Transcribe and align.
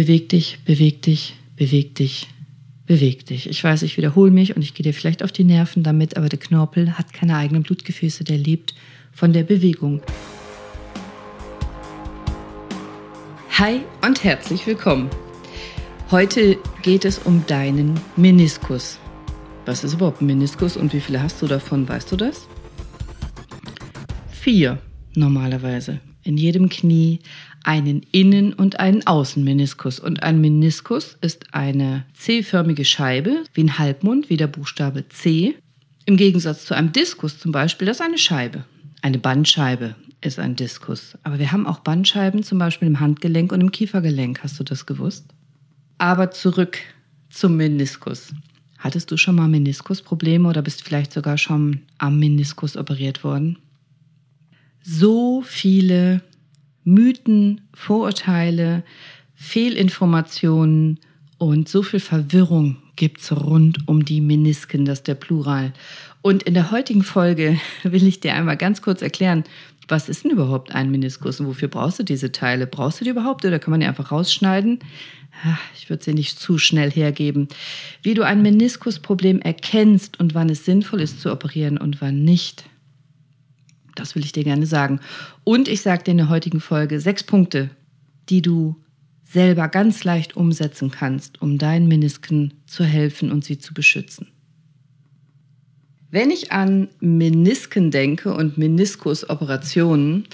Beweg 0.00 0.30
dich, 0.30 0.60
beweg 0.64 1.02
dich, 1.02 1.34
beweg 1.56 1.94
dich, 1.94 2.26
beweg 2.86 3.26
dich. 3.26 3.50
Ich 3.50 3.62
weiß, 3.62 3.82
ich 3.82 3.98
wiederhole 3.98 4.30
mich 4.30 4.56
und 4.56 4.62
ich 4.62 4.72
gehe 4.72 4.82
dir 4.82 4.94
vielleicht 4.94 5.22
auf 5.22 5.30
die 5.30 5.44
Nerven 5.44 5.82
damit, 5.82 6.16
aber 6.16 6.30
der 6.30 6.38
Knorpel 6.38 6.96
hat 6.96 7.12
keine 7.12 7.36
eigenen 7.36 7.64
Blutgefäße, 7.64 8.24
der 8.24 8.38
lebt 8.38 8.74
von 9.12 9.34
der 9.34 9.42
Bewegung. 9.42 10.00
Hi 13.58 13.82
und 14.00 14.24
herzlich 14.24 14.66
willkommen. 14.66 15.10
Heute 16.10 16.56
geht 16.80 17.04
es 17.04 17.18
um 17.18 17.44
deinen 17.46 18.00
Meniskus. 18.16 18.98
Was 19.66 19.84
ist 19.84 19.92
überhaupt 19.92 20.22
ein 20.22 20.26
Meniskus 20.28 20.78
und 20.78 20.94
wie 20.94 21.00
viele 21.00 21.22
hast 21.22 21.42
du 21.42 21.46
davon? 21.46 21.86
Weißt 21.86 22.10
du 22.10 22.16
das? 22.16 22.48
Vier 24.30 24.78
normalerweise. 25.14 26.00
In 26.22 26.38
jedem 26.38 26.70
Knie 26.70 27.18
einen 27.64 28.02
Innen- 28.12 28.52
und 28.52 28.80
einen 28.80 29.06
Außenmeniskus. 29.06 30.00
Und 30.00 30.22
ein 30.22 30.40
Meniskus 30.40 31.16
ist 31.20 31.52
eine 31.52 32.04
C-förmige 32.14 32.84
Scheibe, 32.84 33.44
wie 33.54 33.64
ein 33.64 33.78
Halbmond, 33.78 34.30
wie 34.30 34.36
der 34.36 34.46
Buchstabe 34.46 35.08
C. 35.08 35.56
Im 36.06 36.16
Gegensatz 36.16 36.64
zu 36.64 36.74
einem 36.74 36.92
Diskus 36.92 37.38
zum 37.38 37.52
Beispiel, 37.52 37.86
das 37.86 37.98
ist 37.98 38.06
eine 38.06 38.18
Scheibe. 38.18 38.64
Eine 39.02 39.18
Bandscheibe 39.18 39.94
ist 40.20 40.38
ein 40.38 40.56
Diskus. 40.56 41.16
Aber 41.22 41.38
wir 41.38 41.52
haben 41.52 41.66
auch 41.66 41.80
Bandscheiben 41.80 42.42
zum 42.42 42.58
Beispiel 42.58 42.88
im 42.88 43.00
Handgelenk 43.00 43.52
und 43.52 43.60
im 43.60 43.72
Kiefergelenk. 43.72 44.42
Hast 44.42 44.58
du 44.58 44.64
das 44.64 44.86
gewusst? 44.86 45.26
Aber 45.98 46.30
zurück 46.30 46.78
zum 47.30 47.56
Meniskus. 47.56 48.32
Hattest 48.78 49.10
du 49.10 49.16
schon 49.16 49.34
mal 49.34 49.48
Meniskusprobleme 49.48 50.48
oder 50.48 50.62
bist 50.62 50.82
vielleicht 50.82 51.12
sogar 51.12 51.36
schon 51.36 51.82
am 51.98 52.18
Meniskus 52.18 52.76
operiert 52.76 53.24
worden? 53.24 53.58
So 54.82 55.42
viele 55.42 56.22
Mythen, 56.84 57.60
Vorurteile, 57.74 58.82
Fehlinformationen 59.34 60.98
und 61.38 61.68
so 61.68 61.82
viel 61.82 62.00
Verwirrung 62.00 62.76
gibt 62.96 63.20
es 63.20 63.32
rund 63.32 63.88
um 63.88 64.04
die 64.04 64.20
Menisken, 64.20 64.84
das 64.84 64.98
ist 64.98 65.08
der 65.08 65.14
Plural. 65.14 65.72
Und 66.20 66.42
in 66.42 66.52
der 66.52 66.70
heutigen 66.70 67.02
Folge 67.02 67.58
will 67.82 68.06
ich 68.06 68.20
dir 68.20 68.34
einmal 68.34 68.56
ganz 68.56 68.82
kurz 68.82 69.00
erklären, 69.00 69.44
was 69.88 70.08
ist 70.08 70.24
denn 70.24 70.30
überhaupt 70.30 70.72
ein 70.72 70.90
Meniskus 70.90 71.40
und 71.40 71.46
wofür 71.46 71.68
brauchst 71.68 71.98
du 71.98 72.04
diese 72.04 72.30
Teile? 72.30 72.66
Brauchst 72.66 73.00
du 73.00 73.04
die 73.04 73.10
überhaupt 73.10 73.44
oder 73.44 73.58
kann 73.58 73.72
man 73.72 73.80
die 73.80 73.86
einfach 73.86 74.12
rausschneiden? 74.12 74.78
Ich 75.74 75.90
würde 75.90 76.04
sie 76.04 76.14
nicht 76.14 76.38
zu 76.38 76.58
schnell 76.58 76.90
hergeben. 76.90 77.48
Wie 78.02 78.14
du 78.14 78.22
ein 78.22 78.42
Meniskusproblem 78.42 79.40
erkennst 79.40 80.20
und 80.20 80.34
wann 80.34 80.48
es 80.48 80.64
sinnvoll 80.64 81.00
ist 81.00 81.20
zu 81.20 81.32
operieren 81.32 81.78
und 81.78 82.00
wann 82.00 82.22
nicht. 82.22 82.69
Das 84.00 84.14
will 84.14 84.24
ich 84.24 84.32
dir 84.32 84.44
gerne 84.44 84.66
sagen. 84.66 85.00
Und 85.44 85.68
ich 85.68 85.82
sage 85.82 86.04
dir 86.04 86.12
in 86.12 86.16
der 86.16 86.28
heutigen 86.28 86.60
Folge 86.60 87.00
sechs 87.00 87.22
Punkte, 87.22 87.70
die 88.28 88.42
du 88.42 88.76
selber 89.24 89.68
ganz 89.68 90.02
leicht 90.04 90.36
umsetzen 90.36 90.90
kannst, 90.90 91.40
um 91.40 91.58
deinen 91.58 91.86
Menisken 91.86 92.54
zu 92.66 92.84
helfen 92.84 93.30
und 93.30 93.44
sie 93.44 93.58
zu 93.58 93.74
beschützen. 93.74 94.28
Wenn 96.10 96.30
ich 96.30 96.50
an 96.50 96.88
Menisken 96.98 97.92
denke 97.92 98.34
und 98.34 98.58
Meniskusoperationen, 98.58 100.26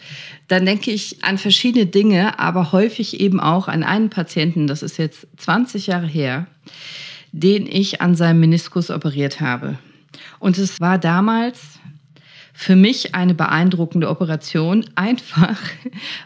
dann 0.48 0.64
denke 0.64 0.90
ich 0.90 1.22
an 1.22 1.36
verschiedene 1.36 1.84
Dinge, 1.84 2.38
aber 2.38 2.72
häufig 2.72 3.20
eben 3.20 3.40
auch 3.40 3.68
an 3.68 3.82
einen 3.82 4.08
Patienten, 4.08 4.66
das 4.66 4.82
ist 4.82 4.96
jetzt 4.96 5.26
20 5.36 5.88
Jahre 5.88 6.06
her, 6.06 6.46
den 7.32 7.66
ich 7.66 8.00
an 8.00 8.14
seinem 8.14 8.40
Meniskus 8.40 8.90
operiert 8.90 9.42
habe. 9.42 9.78
Und 10.38 10.56
es 10.56 10.80
war 10.80 10.96
damals 10.96 11.75
für 12.56 12.74
mich 12.74 13.14
eine 13.14 13.34
beeindruckende 13.34 14.08
Operation, 14.08 14.84
einfach 14.94 15.60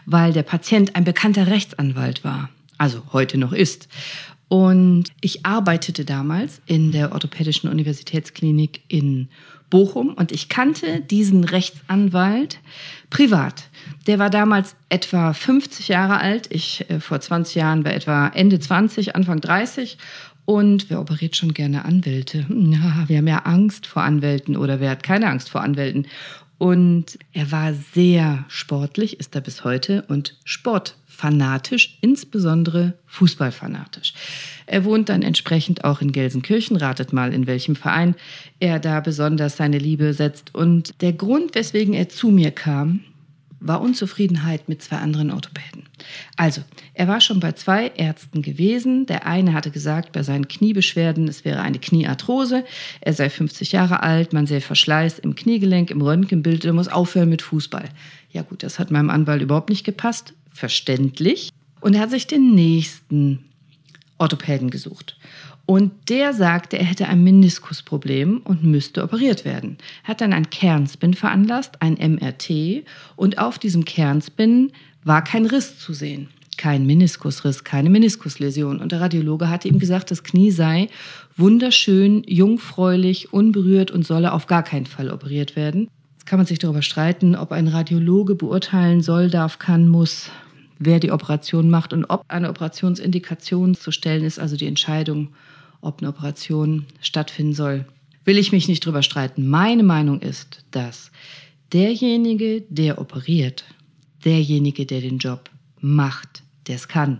weil 0.05 0.31
der 0.31 0.43
Patient 0.43 0.95
ein 0.95 1.03
bekannter 1.03 1.47
Rechtsanwalt 1.47 2.23
war, 2.23 2.49
also 2.77 3.03
heute 3.11 3.37
noch 3.37 3.51
ist. 3.51 3.89
Und 4.47 5.05
ich 5.19 5.45
arbeitete 5.45 6.05
damals 6.05 6.61
in 6.65 6.91
der 6.91 7.11
Orthopädischen 7.11 7.69
Universitätsklinik 7.69 8.81
in 8.87 9.27
Bochum 9.69 10.13
und 10.13 10.31
ich 10.31 10.49
kannte 10.49 11.01
diesen 11.01 11.43
Rechtsanwalt 11.43 12.59
privat. 13.09 13.69
Der 14.07 14.19
war 14.19 14.29
damals 14.29 14.75
etwa 14.89 15.33
50 15.33 15.87
Jahre 15.87 16.19
alt. 16.19 16.47
Ich 16.49 16.89
äh, 16.89 16.99
vor 16.99 17.19
20 17.19 17.55
Jahren 17.55 17.85
war 17.85 17.93
etwa 17.93 18.27
Ende 18.27 18.59
20, 18.59 19.15
Anfang 19.15 19.39
30 19.39 19.97
und 20.51 20.89
wer 20.89 20.99
operiert 20.99 21.37
schon 21.37 21.53
gerne 21.53 21.85
Anwälte? 21.85 22.45
Ja, 22.49 23.05
wir 23.07 23.17
haben 23.19 23.27
ja 23.27 23.39
Angst 23.45 23.87
vor 23.87 24.03
Anwälten 24.03 24.57
oder 24.57 24.81
wer 24.81 24.89
hat 24.89 25.01
keine 25.01 25.29
Angst 25.29 25.49
vor 25.49 25.61
Anwälten? 25.61 26.07
Und 26.57 27.17
er 27.31 27.53
war 27.53 27.73
sehr 27.73 28.43
sportlich, 28.49 29.17
ist 29.17 29.33
er 29.33 29.39
bis 29.39 29.63
heute 29.63 30.03
und 30.09 30.37
sportfanatisch, 30.43 31.97
insbesondere 32.01 32.95
fußballfanatisch. 33.07 34.13
Er 34.65 34.83
wohnt 34.83 35.07
dann 35.07 35.21
entsprechend 35.21 35.85
auch 35.85 36.01
in 36.01 36.11
Gelsenkirchen, 36.11 36.75
ratet 36.75 37.13
mal, 37.13 37.33
in 37.33 37.47
welchem 37.47 37.77
Verein 37.77 38.15
er 38.59 38.79
da 38.79 38.99
besonders 38.99 39.55
seine 39.55 39.77
Liebe 39.77 40.13
setzt. 40.13 40.53
Und 40.53 41.01
der 41.01 41.13
Grund, 41.13 41.55
weswegen 41.55 41.93
er 41.93 42.09
zu 42.09 42.27
mir 42.27 42.51
kam, 42.51 42.99
war 43.61 43.79
Unzufriedenheit 43.79 44.67
mit 44.67 44.81
zwei 44.81 44.97
anderen 44.97 45.31
Orthopäden. 45.31 45.83
Also, 46.35 46.61
er 46.93 47.07
war 47.07 47.21
schon 47.21 47.39
bei 47.39 47.51
zwei 47.53 47.87
Ärzten 47.95 48.41
gewesen. 48.41 49.05
Der 49.05 49.25
eine 49.25 49.53
hatte 49.53 49.71
gesagt, 49.71 50.11
bei 50.11 50.23
seinen 50.23 50.47
Kniebeschwerden, 50.47 51.27
es 51.27 51.45
wäre 51.45 51.61
eine 51.61 51.79
Kniearthrose. 51.79 52.65
Er 52.99 53.13
sei 53.13 53.29
50 53.29 53.71
Jahre 53.71 54.01
alt, 54.01 54.33
man 54.33 54.47
sähe 54.47 54.61
Verschleiß 54.61 55.19
im 55.19 55.35
Kniegelenk, 55.35 55.91
im 55.91 56.01
Röntgenbild, 56.01 56.65
er 56.65 56.73
muss 56.73 56.87
aufhören 56.87 57.29
mit 57.29 57.43
Fußball. 57.43 57.87
Ja 58.31 58.41
gut, 58.41 58.63
das 58.63 58.79
hat 58.79 58.91
meinem 58.91 59.09
Anwalt 59.09 59.41
überhaupt 59.41 59.69
nicht 59.69 59.83
gepasst. 59.83 60.33
Verständlich. 60.51 61.51
Und 61.79 61.95
er 61.95 62.01
hat 62.01 62.11
sich 62.11 62.27
den 62.27 62.55
nächsten 62.55 63.45
Orthopäden 64.17 64.69
gesucht. 64.69 65.17
Und 65.71 66.09
der 66.09 66.33
sagte, 66.33 66.77
er 66.77 66.83
hätte 66.83 67.07
ein 67.07 67.23
Meniskusproblem 67.23 68.41
und 68.43 68.61
müsste 68.61 69.05
operiert 69.05 69.45
werden. 69.45 69.77
Er 70.03 70.09
hat 70.09 70.19
dann 70.19 70.33
ein 70.33 70.49
Kernspin 70.49 71.13
veranlasst, 71.13 71.81
ein 71.81 71.93
MRT, 71.93 72.83
und 73.15 73.37
auf 73.37 73.57
diesem 73.57 73.85
Kernspin 73.85 74.73
war 75.05 75.23
kein 75.23 75.45
Riss 75.45 75.79
zu 75.79 75.93
sehen. 75.93 76.27
Kein 76.57 76.85
Meniskusriss, 76.85 77.63
keine 77.63 77.89
Meniskusläsion. 77.89 78.81
Und 78.81 78.91
der 78.91 78.99
Radiologe 78.99 79.47
hatte 79.47 79.69
ihm 79.69 79.79
gesagt, 79.79 80.11
das 80.11 80.23
Knie 80.23 80.51
sei 80.51 80.89
wunderschön, 81.37 82.25
jungfräulich, 82.27 83.31
unberührt 83.31 83.91
und 83.91 84.05
solle 84.05 84.33
auf 84.33 84.47
gar 84.47 84.63
keinen 84.63 84.87
Fall 84.87 85.09
operiert 85.09 85.55
werden. 85.55 85.87
Jetzt 86.17 86.25
kann 86.25 86.37
man 86.37 86.47
sich 86.47 86.59
darüber 86.59 86.81
streiten, 86.81 87.33
ob 87.33 87.53
ein 87.53 87.69
Radiologe 87.69 88.35
beurteilen 88.35 89.01
soll, 89.01 89.29
darf, 89.29 89.57
kann, 89.57 89.87
muss, 89.87 90.31
wer 90.79 90.99
die 90.99 91.13
Operation 91.13 91.69
macht 91.69 91.93
und 91.93 92.03
ob 92.09 92.25
eine 92.27 92.49
Operationsindikation 92.49 93.73
zu 93.75 93.91
stellen 93.91 94.25
ist, 94.25 94.37
also 94.37 94.57
die 94.57 94.67
Entscheidung, 94.67 95.29
ob 95.81 95.99
eine 95.99 96.09
Operation 96.09 96.85
stattfinden 97.01 97.53
soll, 97.53 97.85
will 98.23 98.37
ich 98.37 98.51
mich 98.51 98.67
nicht 98.67 98.85
drüber 98.85 99.03
streiten. 99.03 99.47
Meine 99.47 99.83
Meinung 99.83 100.21
ist, 100.21 100.63
dass 100.71 101.11
derjenige, 101.73 102.61
der 102.69 102.99
operiert, 102.99 103.65
derjenige, 104.23 104.85
der 104.85 105.01
den 105.01 105.17
Job 105.17 105.49
macht, 105.79 106.43
der 106.67 106.75
es 106.75 106.87
kann, 106.87 107.19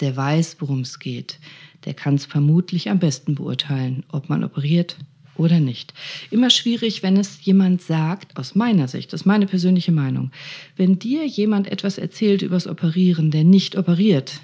der 0.00 0.16
weiß, 0.16 0.56
worum 0.60 0.80
es 0.80 0.98
geht, 0.98 1.38
der 1.84 1.94
kann 1.94 2.14
es 2.14 2.24
vermutlich 2.24 2.90
am 2.90 2.98
besten 2.98 3.34
beurteilen, 3.34 4.04
ob 4.10 4.28
man 4.28 4.44
operiert 4.44 4.96
oder 5.36 5.60
nicht. 5.60 5.94
Immer 6.30 6.50
schwierig, 6.50 7.02
wenn 7.02 7.16
es 7.16 7.44
jemand 7.44 7.82
sagt, 7.82 8.36
aus 8.36 8.54
meiner 8.54 8.88
Sicht, 8.88 9.12
das 9.12 9.22
ist 9.22 9.26
meine 9.26 9.46
persönliche 9.46 9.92
Meinung, 9.92 10.32
wenn 10.76 10.98
dir 10.98 11.26
jemand 11.26 11.70
etwas 11.70 11.98
erzählt 11.98 12.42
übers 12.42 12.66
Operieren, 12.66 13.30
der 13.30 13.44
nicht 13.44 13.76
operiert, 13.76 14.40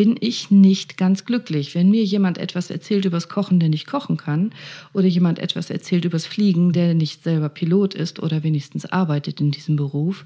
bin 0.00 0.16
ich 0.18 0.50
nicht 0.50 0.96
ganz 0.96 1.26
glücklich. 1.26 1.74
Wenn 1.74 1.90
mir 1.90 2.02
jemand 2.02 2.38
etwas 2.38 2.70
erzählt 2.70 3.04
übers 3.04 3.28
Kochen, 3.28 3.60
der 3.60 3.68
nicht 3.68 3.86
kochen 3.86 4.16
kann, 4.16 4.50
oder 4.94 5.06
jemand 5.06 5.38
etwas 5.38 5.68
erzählt 5.68 6.06
übers 6.06 6.24
Fliegen, 6.24 6.72
der 6.72 6.94
nicht 6.94 7.22
selber 7.22 7.50
Pilot 7.50 7.92
ist 7.92 8.18
oder 8.18 8.42
wenigstens 8.42 8.86
arbeitet 8.86 9.42
in 9.42 9.50
diesem 9.50 9.76
Beruf, 9.76 10.24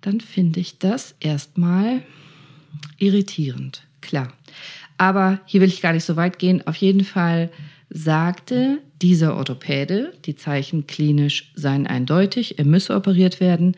dann 0.00 0.22
finde 0.22 0.60
ich 0.60 0.78
das 0.78 1.14
erstmal 1.20 2.00
irritierend. 2.96 3.82
Klar. 4.00 4.32
Aber 4.96 5.38
hier 5.44 5.60
will 5.60 5.68
ich 5.68 5.82
gar 5.82 5.92
nicht 5.92 6.04
so 6.04 6.16
weit 6.16 6.38
gehen. 6.38 6.66
Auf 6.66 6.76
jeden 6.76 7.04
Fall 7.04 7.50
sagte 7.90 8.78
dieser 9.02 9.36
Orthopäde, 9.36 10.14
die 10.24 10.34
Zeichen 10.34 10.86
klinisch 10.86 11.52
seien 11.54 11.86
eindeutig, 11.86 12.58
er 12.58 12.64
müsse 12.64 12.94
operiert 12.94 13.38
werden. 13.38 13.76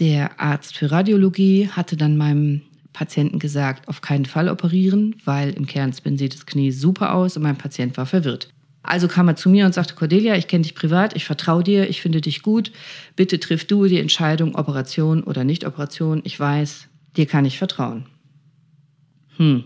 Der 0.00 0.40
Arzt 0.40 0.76
für 0.76 0.90
Radiologie 0.90 1.68
hatte 1.68 1.96
dann 1.96 2.16
meinem 2.16 2.62
Patienten 2.92 3.38
gesagt, 3.38 3.88
auf 3.88 4.00
keinen 4.00 4.26
Fall 4.26 4.48
operieren, 4.48 5.16
weil 5.24 5.50
im 5.50 5.66
Kernspin 5.66 6.18
sieht 6.18 6.34
das 6.34 6.46
Knie 6.46 6.72
super 6.72 7.14
aus 7.14 7.36
und 7.36 7.42
mein 7.42 7.56
Patient 7.56 7.96
war 7.96 8.06
verwirrt. 8.06 8.48
Also 8.82 9.06
kam 9.06 9.28
er 9.28 9.36
zu 9.36 9.48
mir 9.48 9.64
und 9.64 9.74
sagte, 9.74 9.94
Cordelia, 9.94 10.36
ich 10.36 10.48
kenne 10.48 10.62
dich 10.62 10.74
privat, 10.74 11.14
ich 11.14 11.24
vertraue 11.24 11.62
dir, 11.62 11.88
ich 11.88 12.02
finde 12.02 12.20
dich 12.20 12.42
gut. 12.42 12.72
Bitte 13.14 13.38
triff 13.38 13.64
du 13.64 13.86
die 13.86 14.00
Entscheidung, 14.00 14.56
Operation 14.56 15.22
oder 15.22 15.44
Nicht-Operation. 15.44 16.20
Ich 16.24 16.38
weiß, 16.38 16.88
dir 17.16 17.26
kann 17.26 17.44
ich 17.44 17.58
vertrauen. 17.58 18.06
Hm. 19.36 19.64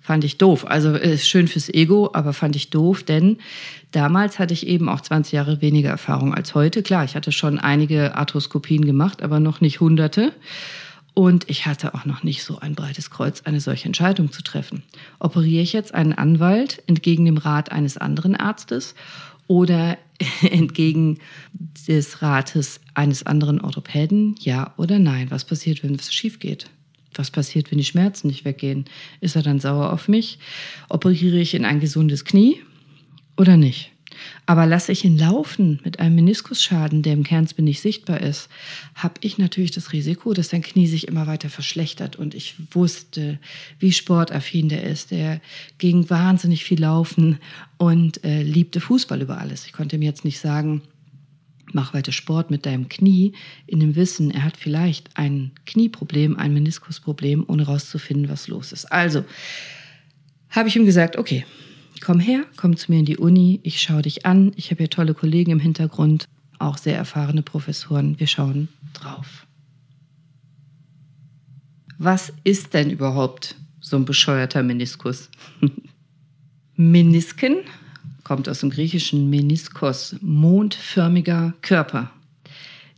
Fand 0.00 0.22
ich 0.22 0.38
doof. 0.38 0.64
Also 0.64 0.94
ist 0.94 1.28
schön 1.28 1.48
fürs 1.48 1.68
Ego, 1.68 2.10
aber 2.12 2.32
fand 2.32 2.54
ich 2.54 2.70
doof, 2.70 3.02
denn 3.02 3.38
damals 3.90 4.38
hatte 4.38 4.54
ich 4.54 4.68
eben 4.68 4.88
auch 4.88 5.00
20 5.00 5.32
Jahre 5.32 5.60
weniger 5.60 5.90
Erfahrung 5.90 6.32
als 6.32 6.54
heute. 6.54 6.84
Klar, 6.84 7.04
ich 7.04 7.16
hatte 7.16 7.32
schon 7.32 7.58
einige 7.58 8.14
Arthroskopien 8.14 8.84
gemacht, 8.84 9.20
aber 9.20 9.40
noch 9.40 9.60
nicht 9.60 9.80
hunderte. 9.80 10.32
Und 11.18 11.48
ich 11.48 11.64
hatte 11.64 11.94
auch 11.94 12.04
noch 12.04 12.22
nicht 12.24 12.44
so 12.44 12.58
ein 12.58 12.74
breites 12.74 13.08
Kreuz, 13.08 13.40
eine 13.46 13.58
solche 13.58 13.86
Entscheidung 13.86 14.32
zu 14.32 14.42
treffen. 14.42 14.82
Operiere 15.18 15.62
ich 15.62 15.72
jetzt 15.72 15.94
einen 15.94 16.12
Anwalt 16.12 16.82
entgegen 16.86 17.24
dem 17.24 17.38
Rat 17.38 17.72
eines 17.72 17.96
anderen 17.96 18.36
Arztes 18.36 18.94
oder 19.46 19.96
entgegen 20.42 21.18
des 21.88 22.20
Rates 22.20 22.80
eines 22.92 23.24
anderen 23.24 23.62
Orthopäden? 23.62 24.34
Ja 24.40 24.74
oder 24.76 24.98
nein? 24.98 25.30
Was 25.30 25.46
passiert, 25.46 25.82
wenn 25.82 25.94
es 25.94 26.12
schief 26.12 26.38
geht? 26.38 26.66
Was 27.14 27.30
passiert, 27.30 27.70
wenn 27.70 27.78
die 27.78 27.84
Schmerzen 27.84 28.26
nicht 28.26 28.44
weggehen? 28.44 28.84
Ist 29.22 29.36
er 29.36 29.42
dann 29.42 29.58
sauer 29.58 29.94
auf 29.94 30.08
mich? 30.08 30.38
Operiere 30.90 31.38
ich 31.38 31.54
in 31.54 31.64
ein 31.64 31.80
gesundes 31.80 32.26
Knie 32.26 32.60
oder 33.38 33.56
nicht? 33.56 33.95
Aber 34.46 34.66
lasse 34.66 34.92
ich 34.92 35.04
ihn 35.04 35.18
laufen 35.18 35.80
mit 35.84 36.00
einem 36.00 36.16
Meniskusschaden, 36.16 37.02
der 37.02 37.12
im 37.12 37.24
Kernspin 37.24 37.64
nicht 37.64 37.80
sichtbar 37.80 38.20
ist, 38.20 38.48
habe 38.94 39.14
ich 39.20 39.38
natürlich 39.38 39.70
das 39.70 39.92
Risiko, 39.92 40.32
dass 40.32 40.48
dein 40.48 40.62
Knie 40.62 40.86
sich 40.86 41.08
immer 41.08 41.26
weiter 41.26 41.50
verschlechtert. 41.50 42.16
Und 42.16 42.34
ich 42.34 42.54
wusste, 42.70 43.38
wie 43.78 43.92
sportaffin 43.92 44.68
der 44.68 44.84
ist. 44.84 45.10
Der 45.10 45.40
ging 45.78 46.08
wahnsinnig 46.10 46.64
viel 46.64 46.80
laufen 46.80 47.38
und 47.78 48.24
äh, 48.24 48.42
liebte 48.42 48.80
Fußball 48.80 49.20
über 49.20 49.38
alles. 49.38 49.66
Ich 49.66 49.72
konnte 49.72 49.98
mir 49.98 50.06
jetzt 50.06 50.24
nicht 50.24 50.38
sagen, 50.38 50.82
mach 51.72 51.94
weiter 51.94 52.12
Sport 52.12 52.50
mit 52.50 52.66
deinem 52.66 52.88
Knie, 52.88 53.32
in 53.66 53.80
dem 53.80 53.96
Wissen, 53.96 54.30
er 54.30 54.44
hat 54.44 54.56
vielleicht 54.56 55.10
ein 55.14 55.52
Knieproblem, 55.66 56.36
ein 56.36 56.54
Meniskusproblem, 56.54 57.44
ohne 57.46 57.66
rauszufinden, 57.66 58.28
was 58.28 58.48
los 58.48 58.72
ist. 58.72 58.86
Also 58.86 59.24
habe 60.50 60.68
ich 60.68 60.76
ihm 60.76 60.86
gesagt, 60.86 61.16
okay, 61.16 61.44
komm 62.00 62.20
her, 62.20 62.44
komm 62.56 62.76
zu 62.76 62.92
mir 62.92 62.98
in 62.98 63.04
die 63.04 63.16
Uni, 63.16 63.60
ich 63.62 63.80
schaue 63.80 64.02
dich 64.02 64.26
an, 64.26 64.52
ich 64.56 64.70
habe 64.70 64.78
hier 64.78 64.90
tolle 64.90 65.14
Kollegen 65.14 65.50
im 65.50 65.60
Hintergrund, 65.60 66.28
auch 66.58 66.78
sehr 66.78 66.96
erfahrene 66.96 67.42
Professoren, 67.42 68.18
wir 68.18 68.26
schauen 68.26 68.68
drauf. 68.92 69.46
Was 71.98 72.32
ist 72.44 72.74
denn 72.74 72.90
überhaupt 72.90 73.56
so 73.80 73.96
ein 73.96 74.04
bescheuerter 74.04 74.62
Meniskus? 74.62 75.30
Menisken 76.76 77.58
kommt 78.22 78.48
aus 78.48 78.60
dem 78.60 78.70
griechischen 78.70 79.30
Meniskos, 79.30 80.16
mondförmiger 80.20 81.54
Körper. 81.62 82.10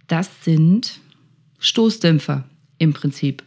Das 0.07 0.29
sind 0.43 1.01
Stoßdämpfer 1.59 2.45
im 2.79 2.93
Prinzip, 2.93 3.45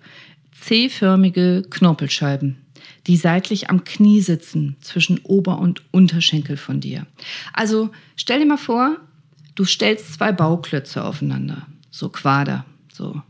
C-förmige 0.51 1.63
Knorpelscheiben 1.69 2.60
die 3.07 3.17
seitlich 3.17 3.69
am 3.69 3.83
Knie 3.83 4.21
sitzen, 4.21 4.75
zwischen 4.81 5.19
Ober- 5.23 5.59
und 5.59 5.81
Unterschenkel 5.91 6.57
von 6.57 6.79
dir. 6.79 7.07
Also 7.53 7.89
stell 8.15 8.39
dir 8.39 8.45
mal 8.45 8.57
vor, 8.57 8.97
du 9.55 9.65
stellst 9.65 10.13
zwei 10.13 10.31
Bauklötze 10.31 11.03
aufeinander, 11.03 11.67
so 11.89 12.09
Quader, 12.09 12.65
so 12.91 13.21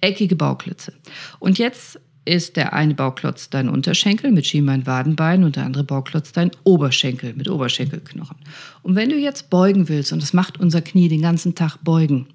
eckige 0.00 0.36
Bauklötze. 0.36 0.92
Und 1.38 1.58
jetzt 1.58 2.00
ist 2.24 2.56
der 2.56 2.72
eine 2.72 2.94
Bauklotz 2.94 3.50
dein 3.50 3.68
Unterschenkel 3.68 4.30
mit 4.30 4.46
Schienbein, 4.46 4.86
Wadenbein 4.86 5.42
und 5.42 5.56
der 5.56 5.64
andere 5.64 5.84
Bauklotz 5.84 6.32
dein 6.32 6.52
Oberschenkel 6.62 7.34
mit 7.34 7.48
Oberschenkelknochen. 7.48 8.36
Und 8.82 8.94
wenn 8.94 9.10
du 9.10 9.16
jetzt 9.16 9.50
beugen 9.50 9.88
willst, 9.88 10.12
und 10.12 10.22
das 10.22 10.32
macht 10.32 10.60
unser 10.60 10.82
Knie 10.82 11.08
den 11.08 11.22
ganzen 11.22 11.54
Tag 11.54 11.78
beugen, 11.82 12.26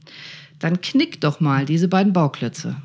dann 0.60 0.82
knick 0.82 1.22
doch 1.22 1.40
mal 1.40 1.66
diese 1.66 1.88
beiden 1.88 2.14
Bauklötze 2.14 2.76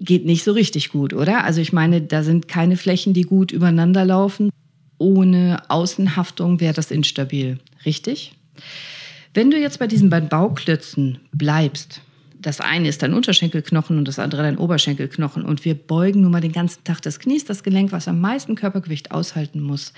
geht 0.00 0.24
nicht 0.24 0.44
so 0.44 0.52
richtig 0.52 0.90
gut, 0.90 1.12
oder? 1.12 1.44
Also 1.44 1.60
ich 1.60 1.72
meine, 1.72 2.00
da 2.00 2.22
sind 2.22 2.48
keine 2.48 2.76
Flächen, 2.76 3.12
die 3.12 3.22
gut 3.22 3.52
übereinander 3.52 4.04
laufen. 4.04 4.50
Ohne 4.98 5.62
Außenhaftung 5.68 6.60
wäre 6.60 6.74
das 6.74 6.90
instabil, 6.90 7.58
richtig? 7.84 8.34
Wenn 9.32 9.50
du 9.50 9.58
jetzt 9.58 9.78
bei 9.78 9.86
diesen 9.86 10.10
beiden 10.10 10.28
Bauklötzen 10.28 11.18
bleibst, 11.32 12.00
das 12.40 12.60
eine 12.60 12.88
ist 12.88 13.02
dein 13.02 13.14
Unterschenkelknochen 13.14 13.98
und 13.98 14.08
das 14.08 14.18
andere 14.18 14.42
dein 14.42 14.58
Oberschenkelknochen 14.58 15.44
und 15.44 15.64
wir 15.64 15.74
beugen 15.74 16.22
nun 16.22 16.32
mal 16.32 16.40
den 16.40 16.52
ganzen 16.52 16.82
Tag 16.84 17.02
das 17.02 17.18
Knie, 17.18 17.36
ist 17.36 17.50
das 17.50 17.62
Gelenk, 17.62 17.92
was 17.92 18.08
am 18.08 18.20
meisten 18.20 18.54
Körpergewicht 18.54 19.12
aushalten 19.12 19.60
muss. 19.60 19.92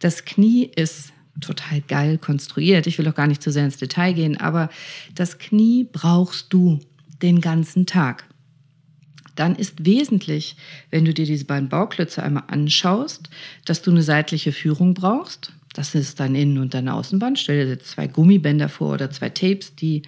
Das 0.00 0.24
Knie 0.24 0.70
ist 0.74 1.12
total 1.40 1.80
geil 1.82 2.18
konstruiert. 2.18 2.86
Ich 2.86 2.98
will 2.98 3.08
auch 3.08 3.14
gar 3.14 3.28
nicht 3.28 3.42
zu 3.42 3.52
sehr 3.52 3.64
ins 3.64 3.76
Detail 3.76 4.12
gehen, 4.12 4.36
aber 4.36 4.68
das 5.14 5.38
Knie 5.38 5.86
brauchst 5.90 6.52
du 6.52 6.80
den 7.22 7.40
ganzen 7.40 7.86
Tag 7.86 8.24
dann 9.34 9.56
ist 9.56 9.84
wesentlich, 9.84 10.56
wenn 10.90 11.04
du 11.04 11.14
dir 11.14 11.26
diese 11.26 11.44
beiden 11.44 11.68
Bauklötze 11.68 12.22
einmal 12.22 12.44
anschaust, 12.48 13.30
dass 13.64 13.82
du 13.82 13.90
eine 13.90 14.02
seitliche 14.02 14.52
Führung 14.52 14.94
brauchst. 14.94 15.52
Das 15.74 15.94
ist 15.94 16.20
dein 16.20 16.34
Innen- 16.34 16.58
und 16.58 16.74
dein 16.74 16.88
Außenband. 16.88 17.38
Stell 17.38 17.64
dir 17.64 17.72
jetzt 17.72 17.88
zwei 17.88 18.06
Gummibänder 18.06 18.68
vor 18.68 18.94
oder 18.94 19.10
zwei 19.10 19.28
Tapes, 19.28 19.74
die 19.74 20.02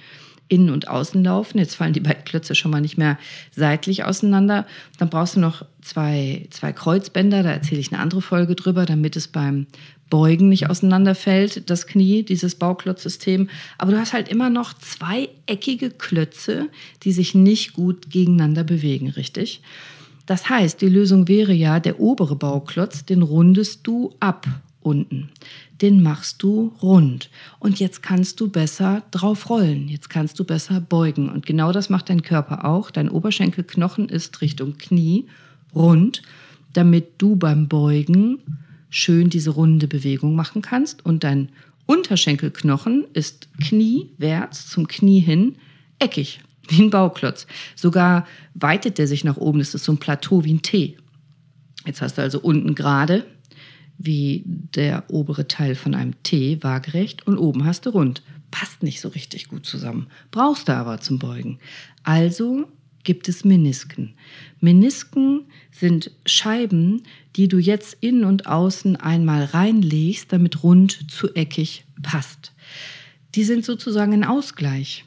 innen 0.49 0.71
und 0.71 0.89
außen 0.89 1.23
laufen. 1.25 1.59
Jetzt 1.59 1.75
fallen 1.75 1.93
die 1.93 2.01
beiden 2.01 2.25
Klötze 2.25 2.55
schon 2.55 2.71
mal 2.71 2.81
nicht 2.81 2.99
mehr 2.99 3.19
seitlich 3.55 4.05
auseinander. 4.05 4.67
Dann 4.99 5.11
brauchst 5.11 5.37
du 5.37 5.41
noch 5.41 5.65
zwei, 5.83 6.47
zwei 6.51 6.73
Kreuzbänder, 6.73 7.43
da 7.43 7.51
erzähle 7.51 7.81
ich 7.81 7.93
eine 7.93 8.01
andere 8.01 8.23
Folge 8.23 8.55
drüber, 8.55 8.87
damit 8.87 9.17
es 9.17 9.29
beim 9.29 9.67
Beugen 10.09 10.49
nicht 10.49 10.71
auseinanderfällt, 10.71 11.69
das 11.69 11.87
Knie, 11.87 12.23
dieses 12.23 12.55
Bauklotzsystem. 12.55 13.49
Aber 13.77 13.93
du 13.93 13.99
hast 13.99 14.13
halt 14.13 14.29
immer 14.29 14.51
noch 14.51 14.73
zwei 14.75 15.29
eckige 15.47 15.91
Klötze, 15.91 16.69
die 17.03 17.13
sich 17.13 17.35
nicht 17.35 17.73
gut 17.73 18.11
gegeneinander 18.11 18.63
bewegen, 18.63 19.11
richtig? 19.11 19.63
Das 20.27 20.49
heißt, 20.49 20.81
die 20.81 20.89
Lösung 20.89 21.29
wäre 21.29 21.53
ja, 21.53 21.81
der 21.81 22.01
obere 22.01 22.37
Bauklotz, 22.37 23.05
den 23.05 23.23
rundest 23.23 23.87
du 23.87 24.15
ab 24.21 24.47
unten. 24.87 25.29
Den 25.83 26.03
machst 26.03 26.43
du 26.43 26.73
rund. 26.81 27.29
Und 27.59 27.81
jetzt 27.81 28.03
kannst 28.03 28.41
du 28.41 28.49
besser 28.49 29.03
drauf 29.11 29.51
rollen. 29.51 29.89
Jetzt 29.89 30.09
kannst 30.09 30.39
du 30.39 30.45
besser 30.45 30.81
beugen. 30.81 31.29
Und 31.29 31.45
genau 31.45 31.73
das 31.73 31.91
macht 31.91 32.09
dein 32.09 32.23
Körper 32.23 32.65
auch. 32.65 32.91
Dein 32.91 33.11
Oberschenkelknochen 33.11 34.09
ist 34.09 34.41
Richtung 34.41 34.79
Knie 34.79 35.27
rund, 35.75 36.23
damit 36.73 37.15
du 37.19 37.37
beim 37.37 37.69
Beugen 37.69 38.39
schön 38.89 39.29
diese 39.29 39.51
runde 39.51 39.89
Bewegung 39.89 40.35
machen 40.37 40.63
kannst. 40.63 41.05
Und 41.05 41.25
dein 41.25 41.51
Unterschenkelknochen 41.85 43.07
ist 43.13 43.49
kniewärts 43.61 44.69
zum 44.69 44.87
Knie 44.87 45.21
hin 45.21 45.57
eckig, 45.99 46.41
wie 46.69 46.83
ein 46.83 46.91
Bauklotz. 46.91 47.47
Sogar 47.75 48.27
weitet 48.55 48.99
der 48.99 49.09
sich 49.09 49.25
nach 49.25 49.37
oben. 49.37 49.59
Das 49.59 49.75
ist 49.75 49.85
so 49.85 49.93
ein 49.93 49.99
Plateau 49.99 50.45
wie 50.45 50.55
ein 50.55 50.63
T. 50.63 50.97
Jetzt 51.85 52.03
hast 52.03 52.19
du 52.19 52.23
also 52.23 52.41
unten 52.41 52.75
gerade 52.75 53.25
wie 53.99 54.43
der 54.47 55.05
obere 55.09 55.49
Teil 55.49 55.75
von 55.75 55.95
einem 55.95 56.23
T 56.23 56.63
waagerecht 56.63 57.27
und 57.27 57.39
oben 57.39 57.65
hast 57.65 57.87
du 57.87 57.91
rund. 57.91 58.23
Passt 58.51 58.83
nicht 58.83 59.01
so 59.01 59.09
richtig 59.09 59.49
gut 59.49 59.67
zusammen. 59.67 60.07
Brauchst 60.31 60.69
du 60.69 60.75
aber 60.75 61.01
zum 61.01 61.19
Beugen. 61.19 61.59
Also 62.05 62.69
gibt 63.05 63.29
es 63.29 63.45
Menisken. 63.45 64.15
Menisken 64.61 65.45
sind 65.71 66.11
Scheiben, 66.27 67.03
die 67.37 67.49
du 67.49 67.59
jetzt 67.59 67.97
innen 68.01 68.25
und 68.25 68.47
außen 68.47 68.97
einmal 68.97 69.45
reinlegst, 69.45 70.33
damit 70.33 70.63
rund 70.63 71.11
zu 71.11 71.35
eckig 71.35 71.85
passt. 72.03 72.53
Die 73.35 73.45
sind 73.45 73.65
sozusagen 73.65 74.13
ein 74.13 74.25
Ausgleich. 74.25 75.05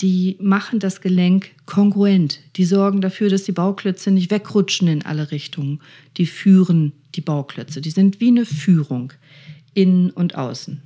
Die 0.00 0.36
machen 0.40 0.78
das 0.78 1.00
Gelenk 1.00 1.50
kongruent. 1.66 2.40
Die 2.56 2.64
sorgen 2.64 3.00
dafür, 3.00 3.28
dass 3.28 3.42
die 3.44 3.52
Bauklötze 3.52 4.10
nicht 4.10 4.30
wegrutschen 4.30 4.88
in 4.88 5.04
alle 5.04 5.30
Richtungen. 5.30 5.80
Die 6.16 6.26
führen 6.26 6.92
die 7.14 7.20
Bauklötze. 7.20 7.80
Die 7.80 7.90
sind 7.90 8.20
wie 8.20 8.28
eine 8.28 8.46
Führung, 8.46 9.12
innen 9.74 10.10
und 10.10 10.34
außen. 10.34 10.82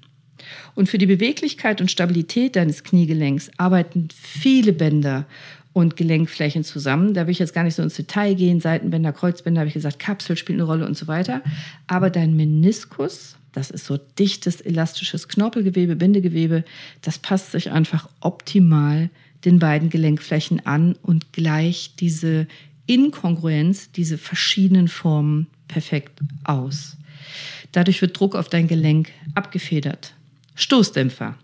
Und 0.75 0.89
für 0.89 0.99
die 0.99 1.07
Beweglichkeit 1.07 1.81
und 1.81 1.91
Stabilität 1.91 2.57
deines 2.57 2.85
Kniegelenks 2.85 3.51
arbeiten 3.57 4.09
viele 4.13 4.73
Bänder 4.73 5.27
und 5.73 5.97
Gelenkflächen 5.97 6.65
zusammen. 6.65 7.15
Da 7.15 7.27
will 7.27 7.33
ich 7.33 7.39
jetzt 7.39 7.55
gar 7.55 7.65
nicht 7.65 7.75
so 7.75 7.83
ins 7.83 7.97
Detail 7.97 8.35
gehen. 8.35 8.61
Seitenbänder, 8.61 9.13
Kreuzbänder, 9.13 9.61
habe 9.61 9.69
ich 9.69 9.75
gesagt, 9.75 9.99
Kapsel 9.99 10.37
spielt 10.37 10.59
eine 10.59 10.69
Rolle 10.69 10.87
und 10.87 10.97
so 10.97 11.09
weiter. 11.09 11.43
Aber 11.87 12.11
dein 12.11 12.37
Meniskus, 12.37 13.37
das 13.53 13.71
ist 13.71 13.85
so 13.85 13.97
dichtes, 13.97 14.61
elastisches 14.61 15.29
Knorpelgewebe, 15.29 15.97
Bindegewebe, 15.97 16.65
das 17.03 17.19
passt 17.19 17.53
sich 17.53 17.71
einfach 17.71 18.09
optimal 18.21 19.11
den 19.45 19.59
beiden 19.59 19.91
Gelenkflächen 19.91 20.65
an 20.65 20.97
und 21.03 21.33
gleicht 21.33 22.01
diese 22.01 22.47
Inkongruenz, 22.87 23.91
diese 23.91 24.17
verschiedenen 24.17 24.89
Formen 24.89 25.49
perfekt 25.75 26.21
aus. 26.45 26.97
Dadurch 27.73 28.01
wird 28.01 28.19
Druck 28.19 28.37
auf 28.37 28.49
dein 28.49 28.69
Gelenk 28.69 29.11
abgefedert. 29.35 30.15
Stoßdämpfer 30.55 31.35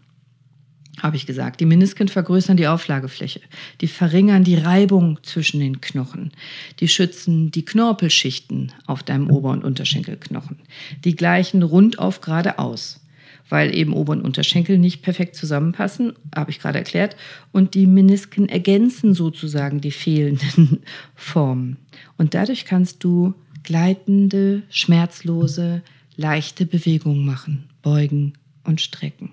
habe 1.02 1.16
ich 1.16 1.26
gesagt. 1.26 1.58
Die 1.58 1.66
Menisken 1.66 2.06
vergrößern 2.06 2.56
die 2.56 2.68
Auflagefläche. 2.68 3.40
Die 3.80 3.88
verringern 3.88 4.44
die 4.44 4.54
Reibung 4.54 5.18
zwischen 5.24 5.58
den 5.58 5.80
Knochen. 5.80 6.30
Die 6.78 6.86
schützen 6.86 7.50
die 7.50 7.64
Knorpelschichten 7.64 8.70
auf 8.86 9.02
deinem 9.02 9.30
Ober- 9.30 9.50
und 9.50 9.64
Unterschenkelknochen. 9.64 10.58
Die 11.04 11.16
gleichen 11.16 11.64
rundauf 11.64 12.20
geradeaus, 12.20 13.00
weil 13.48 13.74
eben 13.74 13.94
Ober- 13.94 14.12
und 14.12 14.22
Unterschenkel 14.22 14.78
nicht 14.78 15.02
perfekt 15.02 15.34
zusammenpassen, 15.34 16.12
habe 16.36 16.52
ich 16.52 16.60
gerade 16.60 16.78
erklärt. 16.78 17.16
Und 17.50 17.74
die 17.74 17.86
Menisken 17.88 18.48
ergänzen 18.48 19.12
sozusagen 19.12 19.80
die 19.80 19.90
fehlenden 19.90 20.82
Formen. 21.16 21.78
Und 22.16 22.34
dadurch 22.34 22.64
kannst 22.64 23.02
du 23.02 23.34
gleitende, 23.62 24.62
schmerzlose, 24.70 25.82
leichte 26.16 26.66
Bewegungen 26.66 27.24
machen, 27.24 27.68
beugen 27.82 28.34
und 28.64 28.80
strecken. 28.80 29.30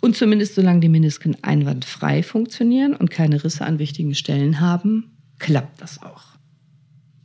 Und 0.00 0.16
zumindest 0.16 0.54
solange 0.54 0.80
die 0.80 0.88
Menisken 0.88 1.36
einwandfrei 1.42 2.22
funktionieren 2.22 2.94
und 2.94 3.10
keine 3.10 3.42
Risse 3.42 3.64
an 3.64 3.78
wichtigen 3.78 4.14
Stellen 4.14 4.60
haben, 4.60 5.10
klappt 5.38 5.80
das 5.80 6.02
auch. 6.02 6.24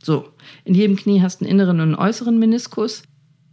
So, 0.02 0.28
in 0.64 0.74
jedem 0.74 0.96
Knie 0.96 1.22
hast 1.22 1.40
du 1.40 1.44
einen 1.44 1.52
inneren 1.52 1.80
und 1.80 1.86
einen 1.88 1.94
äußeren 1.94 2.38
Meniskus. 2.38 3.02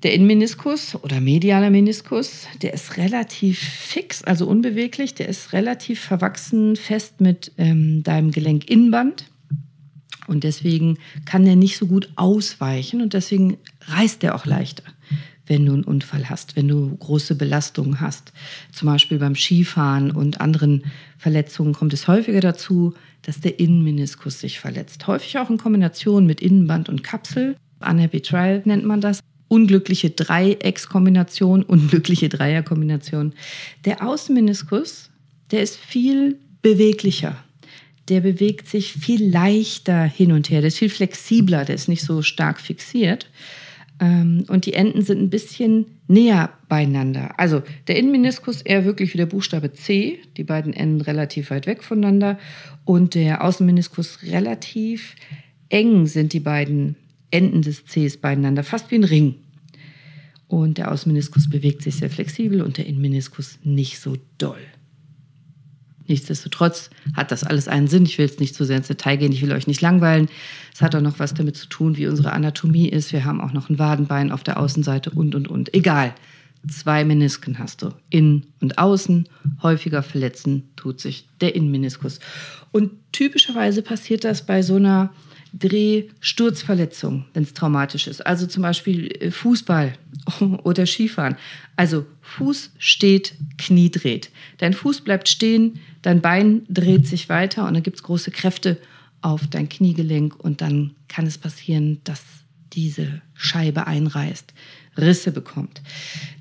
Der 0.03 0.15
Innenmeniskus 0.15 0.95
oder 0.95 1.21
medialer 1.21 1.69
Meniskus, 1.69 2.47
der 2.63 2.73
ist 2.73 2.97
relativ 2.97 3.59
fix, 3.59 4.23
also 4.23 4.47
unbeweglich. 4.47 5.13
Der 5.13 5.29
ist 5.29 5.53
relativ 5.53 5.99
verwachsen 5.99 6.75
fest 6.75 7.21
mit 7.21 7.51
ähm, 7.57 8.01
deinem 8.01 8.31
Gelenkinnenband. 8.31 9.25
Und 10.31 10.45
deswegen 10.45 10.97
kann 11.25 11.43
der 11.43 11.57
nicht 11.57 11.77
so 11.77 11.87
gut 11.87 12.09
ausweichen 12.15 13.01
und 13.01 13.13
deswegen 13.13 13.57
reißt 13.81 14.23
der 14.23 14.33
auch 14.33 14.45
leichter, 14.45 14.83
wenn 15.45 15.65
du 15.65 15.73
einen 15.73 15.83
Unfall 15.83 16.29
hast, 16.29 16.55
wenn 16.55 16.69
du 16.69 16.95
große 16.95 17.35
Belastungen 17.35 17.99
hast. 17.99 18.31
Zum 18.71 18.87
Beispiel 18.87 19.19
beim 19.19 19.35
Skifahren 19.35 20.09
und 20.09 20.39
anderen 20.39 20.83
Verletzungen 21.17 21.73
kommt 21.73 21.91
es 21.91 22.07
häufiger 22.07 22.39
dazu, 22.39 22.93
dass 23.23 23.41
der 23.41 23.59
Innenmeniskus 23.59 24.39
sich 24.39 24.61
verletzt. 24.61 25.05
Häufig 25.05 25.37
auch 25.37 25.49
in 25.49 25.57
Kombination 25.57 26.25
mit 26.25 26.39
Innenband 26.39 26.87
und 26.87 27.03
Kapsel. 27.03 27.57
Anarbitral 27.81 28.61
nennt 28.63 28.85
man 28.85 29.01
das 29.01 29.19
unglückliche 29.49 30.11
Dreieckskombination, 30.11 31.61
unglückliche 31.67 32.29
Dreierkombination. 32.29 33.33
Der 33.83 34.07
Außenmeniskus, 34.07 35.09
der 35.51 35.61
ist 35.61 35.75
viel 35.75 36.39
beweglicher. 36.61 37.35
Der 38.11 38.19
bewegt 38.19 38.67
sich 38.67 38.91
viel 38.91 39.25
leichter 39.25 40.03
hin 40.03 40.33
und 40.33 40.49
her. 40.49 40.59
Der 40.59 40.67
ist 40.67 40.79
viel 40.79 40.89
flexibler, 40.89 41.63
der 41.63 41.75
ist 41.75 41.87
nicht 41.87 42.03
so 42.03 42.21
stark 42.21 42.59
fixiert. 42.59 43.29
Ähm, 44.01 44.43
und 44.49 44.65
die 44.65 44.73
Enden 44.73 45.01
sind 45.01 45.21
ein 45.21 45.29
bisschen 45.29 45.85
näher 46.09 46.49
beieinander. 46.67 47.39
Also 47.39 47.63
der 47.87 47.95
Innenmeniskus 47.97 48.63
eher 48.63 48.83
wirklich 48.83 49.13
wie 49.13 49.17
der 49.17 49.27
Buchstabe 49.27 49.71
C, 49.71 50.19
die 50.35 50.43
beiden 50.43 50.73
Enden 50.73 50.99
relativ 50.99 51.51
weit 51.51 51.67
weg 51.67 51.83
voneinander. 51.83 52.37
Und 52.83 53.15
der 53.15 53.45
Außenmeniskus 53.45 54.23
relativ 54.23 55.15
eng 55.69 56.05
sind 56.05 56.33
die 56.33 56.41
beiden 56.41 56.97
Enden 57.29 57.61
des 57.61 57.85
Cs 57.85 58.17
beieinander, 58.17 58.63
fast 58.63 58.91
wie 58.91 58.95
ein 58.95 59.05
Ring. 59.05 59.35
Und 60.49 60.79
der 60.79 60.91
Außenmeniskus 60.91 61.49
bewegt 61.49 61.81
sich 61.81 61.95
sehr 61.95 62.09
flexibel 62.09 62.61
und 62.61 62.77
der 62.77 62.87
Innenmeniskus 62.87 63.57
nicht 63.63 63.99
so 63.99 64.17
doll. 64.37 64.59
Nichtsdestotrotz 66.11 66.89
hat 67.15 67.31
das 67.31 67.45
alles 67.45 67.69
einen 67.69 67.87
Sinn. 67.87 68.03
Ich 68.03 68.17
will 68.17 68.25
jetzt 68.25 68.41
nicht 68.41 68.53
zu 68.53 68.65
sehr 68.65 68.75
ins 68.75 68.87
Detail 68.87 69.15
gehen, 69.15 69.31
ich 69.31 69.41
will 69.41 69.53
euch 69.53 69.65
nicht 69.65 69.79
langweilen. 69.79 70.27
Es 70.73 70.81
hat 70.81 70.93
auch 70.93 71.01
noch 71.01 71.19
was 71.19 71.33
damit 71.33 71.55
zu 71.55 71.67
tun, 71.67 71.95
wie 71.95 72.05
unsere 72.05 72.33
Anatomie 72.33 72.89
ist. 72.89 73.13
Wir 73.13 73.23
haben 73.23 73.39
auch 73.39 73.53
noch 73.53 73.69
ein 73.69 73.79
Wadenbein 73.79 74.29
auf 74.33 74.43
der 74.43 74.59
Außenseite 74.59 75.11
und, 75.11 75.35
und, 75.35 75.47
und. 75.47 75.73
Egal. 75.73 76.13
Zwei 76.67 77.05
Menisken 77.05 77.59
hast 77.59 77.81
du, 77.81 77.93
innen 78.09 78.47
und 78.59 78.77
außen. 78.77 79.29
Häufiger 79.63 80.03
verletzen 80.03 80.69
tut 80.75 80.99
sich 80.99 81.29
der 81.39 81.55
Innenmeniskus. 81.55 82.19
Und 82.71 82.91
typischerweise 83.13 83.81
passiert 83.81 84.25
das 84.25 84.45
bei 84.45 84.61
so 84.61 84.75
einer 84.75 85.13
Drehsturzverletzung, 85.53 87.25
wenn 87.33 87.43
es 87.43 87.53
traumatisch 87.53 88.07
ist. 88.07 88.25
Also 88.25 88.47
zum 88.47 88.63
Beispiel 88.63 89.07
äh, 89.07 89.31
Fußball 89.31 89.93
oder 90.63 90.85
Skifahren. 90.85 91.35
Also 91.75 92.05
Fuß 92.21 92.71
steht, 92.77 93.33
Knie 93.57 93.91
dreht. 93.91 94.29
Dein 94.59 94.73
Fuß 94.73 95.01
bleibt 95.01 95.27
stehen, 95.27 95.79
dein 96.01 96.21
Bein 96.21 96.63
dreht 96.69 97.07
sich 97.07 97.29
weiter 97.29 97.67
und 97.67 97.73
dann 97.73 97.83
gibt 97.83 97.97
es 97.97 98.03
große 98.03 98.31
Kräfte 98.31 98.77
auf 99.21 99.47
dein 99.47 99.69
Kniegelenk 99.69 100.39
und 100.39 100.61
dann 100.61 100.95
kann 101.07 101.27
es 101.27 101.37
passieren, 101.37 101.99
dass 102.05 102.23
diese 102.73 103.21
Scheibe 103.33 103.87
einreißt, 103.87 104.53
Risse 104.97 105.31
bekommt. 105.31 105.81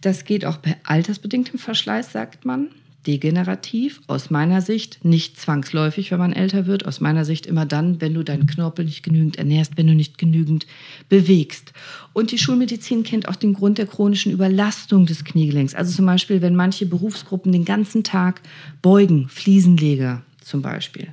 Das 0.00 0.24
geht 0.24 0.44
auch 0.44 0.58
bei 0.58 0.76
altersbedingtem 0.84 1.58
Verschleiß, 1.58 2.12
sagt 2.12 2.44
man 2.44 2.68
degenerativ, 3.06 4.00
aus 4.06 4.30
meiner 4.30 4.60
Sicht 4.60 5.04
nicht 5.04 5.40
zwangsläufig, 5.40 6.10
wenn 6.10 6.18
man 6.18 6.32
älter 6.32 6.66
wird, 6.66 6.86
aus 6.86 7.00
meiner 7.00 7.24
Sicht 7.24 7.46
immer 7.46 7.64
dann, 7.66 8.00
wenn 8.00 8.14
du 8.14 8.22
deinen 8.22 8.46
Knorpel 8.46 8.84
nicht 8.84 9.02
genügend 9.02 9.36
ernährst, 9.36 9.76
wenn 9.76 9.86
du 9.86 9.94
nicht 9.94 10.18
genügend 10.18 10.66
bewegst. 11.08 11.72
Und 12.12 12.30
die 12.32 12.38
Schulmedizin 12.38 13.02
kennt 13.02 13.28
auch 13.28 13.36
den 13.36 13.54
Grund 13.54 13.78
der 13.78 13.86
chronischen 13.86 14.32
Überlastung 14.32 15.06
des 15.06 15.24
Kniegelenks. 15.24 15.74
Also 15.74 15.94
zum 15.94 16.06
Beispiel, 16.06 16.42
wenn 16.42 16.54
manche 16.54 16.86
Berufsgruppen 16.86 17.52
den 17.52 17.64
ganzen 17.64 18.04
Tag 18.04 18.42
beugen, 18.82 19.28
Fliesenleger 19.28 20.22
zum 20.42 20.62
Beispiel. 20.62 21.08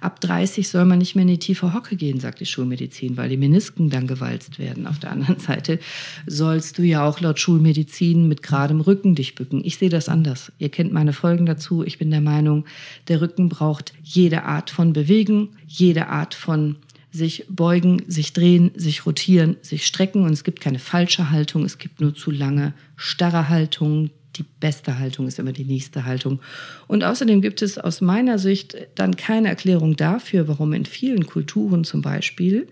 Ab 0.00 0.20
30 0.20 0.68
soll 0.68 0.84
man 0.84 0.98
nicht 0.98 1.14
mehr 1.14 1.22
in 1.22 1.28
die 1.28 1.38
tiefe 1.38 1.74
Hocke 1.74 1.96
gehen, 1.96 2.20
sagt 2.20 2.40
die 2.40 2.46
Schulmedizin, 2.46 3.16
weil 3.16 3.28
die 3.28 3.36
Menisken 3.36 3.90
dann 3.90 4.06
gewalzt 4.06 4.58
werden. 4.58 4.86
Auf 4.86 4.98
der 4.98 5.10
anderen 5.10 5.38
Seite 5.40 5.78
sollst 6.26 6.78
du 6.78 6.82
ja 6.82 7.06
auch 7.06 7.20
laut 7.20 7.38
Schulmedizin 7.38 8.28
mit 8.28 8.42
geradem 8.42 8.80
Rücken 8.80 9.14
dich 9.14 9.34
bücken. 9.34 9.60
Ich 9.64 9.78
sehe 9.78 9.90
das 9.90 10.08
anders. 10.08 10.52
Ihr 10.58 10.68
kennt 10.68 10.92
meine 10.92 11.12
Folgen 11.12 11.46
dazu. 11.46 11.82
Ich 11.84 11.98
bin 11.98 12.10
der 12.10 12.20
Meinung, 12.20 12.64
der 13.08 13.20
Rücken 13.20 13.48
braucht 13.48 13.92
jede 14.02 14.44
Art 14.44 14.70
von 14.70 14.92
Bewegen, 14.92 15.50
jede 15.66 16.08
Art 16.08 16.34
von 16.34 16.76
sich 17.10 17.46
beugen, 17.48 18.02
sich 18.06 18.32
drehen, 18.32 18.70
sich 18.74 19.06
rotieren, 19.06 19.56
sich 19.62 19.86
strecken. 19.86 20.24
Und 20.24 20.32
es 20.32 20.44
gibt 20.44 20.60
keine 20.60 20.78
falsche 20.78 21.30
Haltung, 21.30 21.64
es 21.64 21.78
gibt 21.78 22.00
nur 22.00 22.14
zu 22.14 22.30
lange 22.30 22.74
starre 22.96 23.48
Haltungen, 23.48 24.10
die 24.38 24.44
beste 24.60 24.98
Haltung 24.98 25.26
ist 25.26 25.38
immer 25.38 25.52
die 25.52 25.64
nächste 25.64 26.04
Haltung. 26.04 26.40
Und 26.86 27.04
außerdem 27.04 27.42
gibt 27.42 27.62
es 27.62 27.78
aus 27.78 28.00
meiner 28.00 28.38
Sicht 28.38 28.76
dann 28.94 29.16
keine 29.16 29.48
Erklärung 29.48 29.96
dafür, 29.96 30.48
warum 30.48 30.72
in 30.72 30.86
vielen 30.86 31.26
Kulturen 31.26 31.84
zum 31.84 32.02
Beispiel 32.02 32.68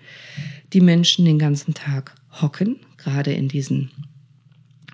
die 0.72 0.80
Menschen 0.80 1.24
den 1.24 1.38
ganzen 1.38 1.74
Tag 1.74 2.14
hocken, 2.40 2.76
gerade 2.96 3.32
in 3.32 3.48
diesen 3.48 3.90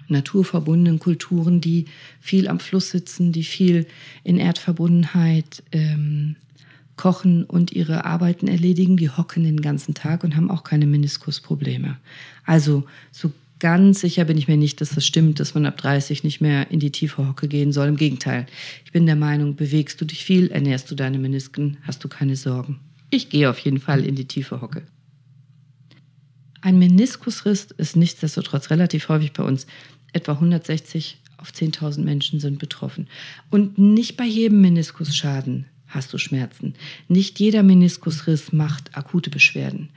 naturverbundenen 0.08 0.98
Kulturen, 0.98 1.60
die 1.60 1.86
viel 2.20 2.48
am 2.48 2.60
Fluss 2.60 2.90
sitzen, 2.90 3.32
die 3.32 3.44
viel 3.44 3.86
in 4.24 4.38
Erdverbundenheit 4.38 5.62
ähm, 5.72 6.36
kochen 6.96 7.44
und 7.44 7.72
ihre 7.72 8.04
Arbeiten 8.04 8.48
erledigen, 8.48 8.96
die 8.96 9.08
hocken 9.08 9.44
den 9.44 9.60
ganzen 9.60 9.94
Tag 9.94 10.24
und 10.24 10.36
haben 10.36 10.50
auch 10.50 10.62
keine 10.62 10.86
Meniskusprobleme. 10.86 11.96
Also 12.44 12.84
so 13.10 13.32
ganz 13.62 14.00
sicher 14.00 14.24
bin 14.24 14.36
ich 14.36 14.48
mir 14.48 14.56
nicht, 14.56 14.80
dass 14.80 14.90
das 14.90 15.06
stimmt, 15.06 15.38
dass 15.38 15.54
man 15.54 15.66
ab 15.66 15.76
30 15.76 16.24
nicht 16.24 16.40
mehr 16.40 16.68
in 16.72 16.80
die 16.80 16.90
tiefe 16.90 17.28
Hocke 17.28 17.46
gehen 17.46 17.72
soll. 17.72 17.86
Im 17.86 17.96
Gegenteil. 17.96 18.46
Ich 18.84 18.90
bin 18.90 19.06
der 19.06 19.14
Meinung, 19.14 19.54
bewegst 19.54 20.00
du 20.00 20.04
dich 20.04 20.24
viel, 20.24 20.50
ernährst 20.50 20.90
du 20.90 20.96
deine 20.96 21.20
Menisken, 21.20 21.76
hast 21.82 22.02
du 22.02 22.08
keine 22.08 22.34
Sorgen. 22.34 22.80
Ich 23.10 23.30
gehe 23.30 23.48
auf 23.48 23.60
jeden 23.60 23.78
Fall 23.78 24.04
in 24.04 24.16
die 24.16 24.26
tiefe 24.26 24.60
Hocke. 24.60 24.82
Ein 26.60 26.80
Meniskusriss 26.80 27.68
ist 27.76 27.94
nichtsdestotrotz 27.94 28.68
relativ 28.70 29.08
häufig 29.08 29.32
bei 29.32 29.44
uns. 29.44 29.68
Etwa 30.12 30.32
160 30.32 31.18
auf 31.36 31.52
10.000 31.52 32.00
Menschen 32.00 32.40
sind 32.40 32.58
betroffen. 32.58 33.06
Und 33.48 33.78
nicht 33.78 34.16
bei 34.16 34.24
jedem 34.24 34.60
Meniskusschaden 34.60 35.66
hast 35.92 36.12
du 36.12 36.18
Schmerzen. 36.18 36.74
Nicht 37.08 37.38
jeder 37.38 37.62
Meniskusriss 37.62 38.52
macht 38.52 38.96
akute 38.96 39.30
Beschwerden. 39.30 39.90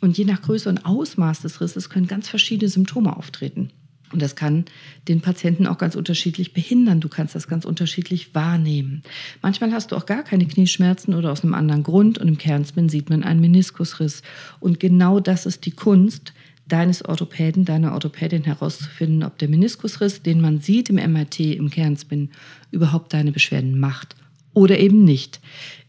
Und 0.00 0.16
je 0.16 0.24
nach 0.24 0.42
Größe 0.42 0.68
und 0.68 0.86
Ausmaß 0.86 1.40
des 1.40 1.60
Risses 1.60 1.90
können 1.90 2.06
ganz 2.06 2.28
verschiedene 2.28 2.70
Symptome 2.70 3.16
auftreten. 3.16 3.70
Und 4.12 4.22
das 4.22 4.34
kann 4.34 4.64
den 5.06 5.20
Patienten 5.20 5.66
auch 5.66 5.78
ganz 5.78 5.94
unterschiedlich 5.94 6.52
behindern. 6.52 7.00
Du 7.00 7.08
kannst 7.08 7.34
das 7.34 7.46
ganz 7.46 7.64
unterschiedlich 7.64 8.34
wahrnehmen. 8.34 9.02
Manchmal 9.40 9.72
hast 9.72 9.92
du 9.92 9.96
auch 9.96 10.06
gar 10.06 10.24
keine 10.24 10.46
Knieschmerzen 10.46 11.14
oder 11.14 11.30
aus 11.30 11.44
einem 11.44 11.54
anderen 11.54 11.84
Grund 11.84 12.18
und 12.18 12.26
im 12.26 12.38
Kernspin 12.38 12.88
sieht 12.88 13.08
man 13.08 13.22
einen 13.22 13.40
Meniskusriss. 13.40 14.22
Und 14.58 14.80
genau 14.80 15.20
das 15.20 15.46
ist 15.46 15.64
die 15.64 15.70
Kunst 15.70 16.32
deines 16.66 17.04
Orthopäden, 17.04 17.64
deiner 17.64 17.92
Orthopädin 17.92 18.44
herauszufinden, 18.44 19.22
ob 19.22 19.38
der 19.38 19.48
Meniskusriss, 19.48 20.22
den 20.22 20.40
man 20.40 20.60
sieht 20.60 20.88
im 20.88 20.96
MRT, 20.96 21.40
im 21.40 21.70
Kernspin, 21.70 22.30
überhaupt 22.70 23.12
deine 23.12 23.32
Beschwerden 23.32 23.78
macht 23.78 24.16
oder 24.52 24.78
eben 24.78 25.04
nicht. 25.04 25.40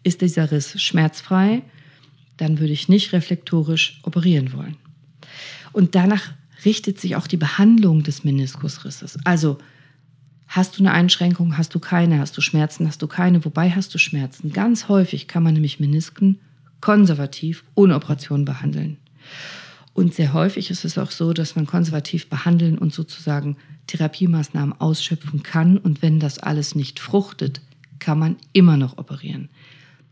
Ist 0.04 0.22
dieser 0.22 0.52
Riss 0.52 0.82
schmerzfrei? 0.82 1.62
Dann 2.38 2.60
würde 2.60 2.74
ich 2.74 2.90
nicht 2.90 3.14
reflektorisch 3.14 4.00
operieren 4.04 4.54
wollen. 4.54 4.78
Und 5.74 5.96
danach 5.96 6.34
richtet 6.66 7.00
sich 7.00 7.16
auch 7.16 7.28
die 7.28 7.38
Behandlung 7.38 8.04
des 8.04 8.24
Meniskusrisses. 8.24 9.18
Also 9.24 9.58
hast 10.48 10.78
du 10.78 10.84
eine 10.84 10.92
Einschränkung, 10.92 11.58
hast 11.58 11.74
du 11.74 11.80
keine, 11.80 12.20
hast 12.20 12.38
du 12.38 12.42
Schmerzen, 12.42 12.88
hast 12.88 13.02
du 13.02 13.08
keine, 13.08 13.44
wobei 13.46 13.72
hast 13.72 13.94
du 13.94 13.98
Schmerzen. 13.98 14.52
Ganz 14.52 14.90
häufig 14.90 15.28
kann 15.28 15.44
man 15.44 15.54
nämlich 15.54 15.80
Menisken 15.80 16.40
konservativ 16.82 17.64
ohne 17.76 17.96
Operation 17.96 18.44
behandeln. 18.44 18.98
Und 19.94 20.14
sehr 20.14 20.34
häufig 20.34 20.72
ist 20.72 20.86
es 20.86 20.98
auch 20.98 21.12
so, 21.12 21.34
dass 21.34 21.56
man 21.56 21.68
konservativ 21.68 22.30
behandeln 22.30 22.78
und 22.78 22.94
sozusagen 22.94 23.58
Therapiemaßnahmen 23.88 24.80
ausschöpfen 24.80 25.44
kann. 25.44 25.78
Und 25.78 26.02
wenn 26.02 26.20
das 26.20 26.40
alles 26.40 26.76
nicht 26.76 27.00
fruchtet, 27.00 27.62
kann 28.02 28.20
man 28.20 28.36
immer 28.52 28.76
noch 28.76 28.98
operieren. 28.98 29.48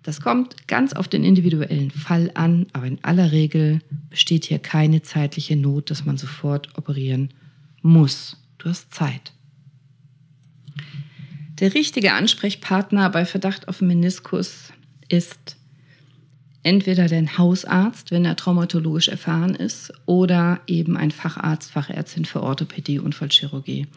Das 0.03 0.21
kommt 0.21 0.67
ganz 0.67 0.93
auf 0.93 1.09
den 1.09 1.25
individuellen 1.25 1.91
Fall 1.91 2.31
an, 2.33 2.67
aber 2.71 2.85
in 2.85 3.03
aller 3.03 3.33
Regel 3.33 3.81
besteht 4.09 4.45
hier 4.45 4.59
keine 4.59 5.01
zeitliche 5.01 5.57
Not, 5.57 5.91
dass 5.91 6.05
man 6.05 6.17
sofort 6.17 6.77
operieren 6.77 7.33
muss. 7.81 8.37
Du 8.57 8.69
hast 8.69 8.93
Zeit. 8.93 9.33
Der 11.59 11.73
richtige 11.73 12.13
Ansprechpartner 12.13 13.09
bei 13.09 13.25
Verdacht 13.25 13.67
auf 13.67 13.81
Meniskus 13.81 14.71
ist 15.09 15.57
entweder 16.63 17.07
dein 17.07 17.37
Hausarzt, 17.37 18.11
wenn 18.11 18.23
er 18.23 18.37
traumatologisch 18.37 19.09
erfahren 19.09 19.55
ist, 19.55 19.91
oder 20.05 20.61
eben 20.67 20.95
ein 20.95 21.11
Facharzt, 21.11 21.71
Fachärztin 21.71 22.23
für 22.23 22.41
Orthopädie 22.41 22.99
und 22.99 23.07
Unfallchirurgie 23.07 23.87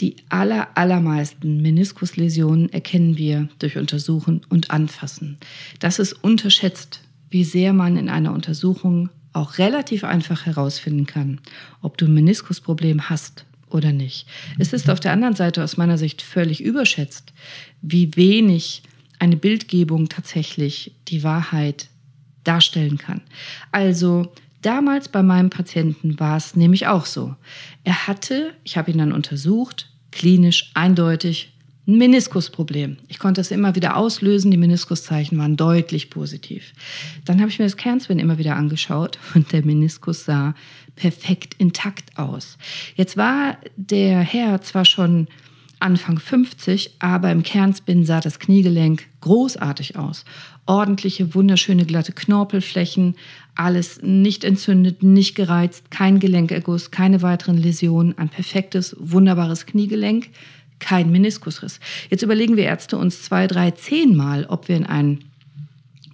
Die 0.00 0.16
aller, 0.28 0.68
allermeisten 0.76 1.62
Meniskusläsionen 1.62 2.72
erkennen 2.72 3.16
wir 3.16 3.48
durch 3.58 3.76
Untersuchen 3.76 4.42
und 4.48 4.70
Anfassen. 4.70 5.38
Das 5.78 5.98
ist 5.98 6.12
unterschätzt, 6.12 7.00
wie 7.30 7.44
sehr 7.44 7.72
man 7.72 7.96
in 7.96 8.08
einer 8.08 8.32
Untersuchung 8.32 9.10
auch 9.32 9.58
relativ 9.58 10.04
einfach 10.04 10.46
herausfinden 10.46 11.06
kann, 11.06 11.40
ob 11.80 11.98
du 11.98 12.06
ein 12.06 12.14
Meniskusproblem 12.14 13.08
hast 13.10 13.44
oder 13.68 13.92
nicht. 13.92 14.26
Es 14.58 14.72
ist 14.72 14.88
auf 14.88 15.00
der 15.00 15.12
anderen 15.12 15.34
Seite 15.34 15.62
aus 15.62 15.76
meiner 15.76 15.98
Sicht 15.98 16.22
völlig 16.22 16.62
überschätzt, 16.62 17.32
wie 17.82 18.16
wenig 18.16 18.82
eine 19.18 19.36
Bildgebung 19.36 20.08
tatsächlich 20.08 20.92
die 21.08 21.22
Wahrheit 21.22 21.88
darstellen 22.44 22.98
kann. 22.98 23.22
Also 23.72 24.32
damals 24.64 25.08
bei 25.08 25.22
meinem 25.22 25.50
Patienten 25.50 26.18
war 26.18 26.36
es 26.36 26.56
nämlich 26.56 26.86
auch 26.86 27.06
so. 27.06 27.34
Er 27.84 28.06
hatte, 28.06 28.54
ich 28.64 28.76
habe 28.76 28.90
ihn 28.90 28.98
dann 28.98 29.12
untersucht, 29.12 29.90
klinisch 30.10 30.70
eindeutig 30.74 31.52
ein 31.86 31.98
Meniskusproblem. 31.98 32.96
Ich 33.08 33.18
konnte 33.18 33.42
es 33.42 33.50
immer 33.50 33.74
wieder 33.74 33.96
auslösen, 33.96 34.50
die 34.50 34.56
Meniskuszeichen 34.56 35.36
waren 35.36 35.56
deutlich 35.56 36.08
positiv. 36.08 36.72
Dann 37.26 37.40
habe 37.40 37.50
ich 37.50 37.58
mir 37.58 37.66
das 37.66 37.76
Kernspin 37.76 38.18
immer 38.18 38.38
wieder 38.38 38.56
angeschaut 38.56 39.18
und 39.34 39.52
der 39.52 39.64
Meniskus 39.64 40.24
sah 40.24 40.54
perfekt 40.96 41.54
intakt 41.58 42.16
aus. 42.16 42.56
Jetzt 42.94 43.16
war 43.16 43.58
der 43.76 44.20
Herr 44.20 44.62
zwar 44.62 44.84
schon 44.84 45.28
Anfang 45.80 46.18
50, 46.18 46.94
aber 47.00 47.30
im 47.30 47.42
Kernspin 47.42 48.06
sah 48.06 48.20
das 48.20 48.38
Kniegelenk 48.38 49.04
großartig 49.20 49.98
aus. 49.98 50.24
Ordentliche, 50.64 51.34
wunderschöne, 51.34 51.84
glatte 51.84 52.12
Knorpelflächen, 52.12 53.16
alles 53.54 54.00
nicht 54.02 54.44
entzündet, 54.44 55.02
nicht 55.02 55.34
gereizt, 55.34 55.90
kein 55.90 56.18
Gelenkerguss, 56.18 56.90
keine 56.90 57.22
weiteren 57.22 57.56
Läsionen, 57.56 58.18
ein 58.18 58.28
perfektes, 58.28 58.96
wunderbares 58.98 59.66
Kniegelenk, 59.66 60.30
kein 60.78 61.10
Meniskusriss. 61.10 61.80
Jetzt 62.10 62.22
überlegen 62.22 62.56
wir 62.56 62.64
Ärzte 62.64 62.98
uns 62.98 63.22
zwei, 63.22 63.46
drei, 63.46 63.70
zehnmal, 63.70 64.46
ob 64.46 64.68
wir 64.68 64.76
in 64.76 64.86
ein 64.86 65.20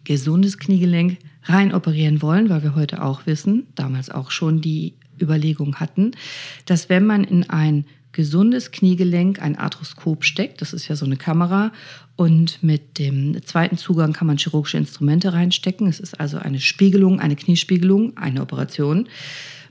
gesundes 0.04 0.58
Kniegelenk 0.58 1.18
rein 1.44 1.72
operieren 1.72 2.22
wollen, 2.22 2.50
weil 2.50 2.62
wir 2.62 2.74
heute 2.74 3.02
auch 3.02 3.26
wissen, 3.26 3.66
damals 3.74 4.10
auch 4.10 4.30
schon 4.30 4.60
die 4.60 4.94
Überlegung 5.20 5.76
hatten, 5.76 6.12
dass 6.66 6.88
wenn 6.88 7.06
man 7.06 7.24
in 7.24 7.48
ein 7.48 7.84
gesundes 8.12 8.70
Kniegelenk 8.70 9.40
ein 9.40 9.56
Arthroskop 9.56 10.24
steckt, 10.24 10.60
das 10.60 10.72
ist 10.72 10.88
ja 10.88 10.96
so 10.96 11.04
eine 11.04 11.16
Kamera, 11.16 11.72
und 12.16 12.62
mit 12.62 12.98
dem 12.98 13.42
zweiten 13.44 13.78
Zugang 13.78 14.12
kann 14.12 14.26
man 14.26 14.36
chirurgische 14.36 14.76
Instrumente 14.76 15.32
reinstecken. 15.32 15.86
Es 15.86 16.00
ist 16.00 16.20
also 16.20 16.36
eine 16.36 16.60
Spiegelung, 16.60 17.18
eine 17.18 17.36
Kniespiegelung, 17.36 18.16
eine 18.16 18.42
Operation 18.42 19.08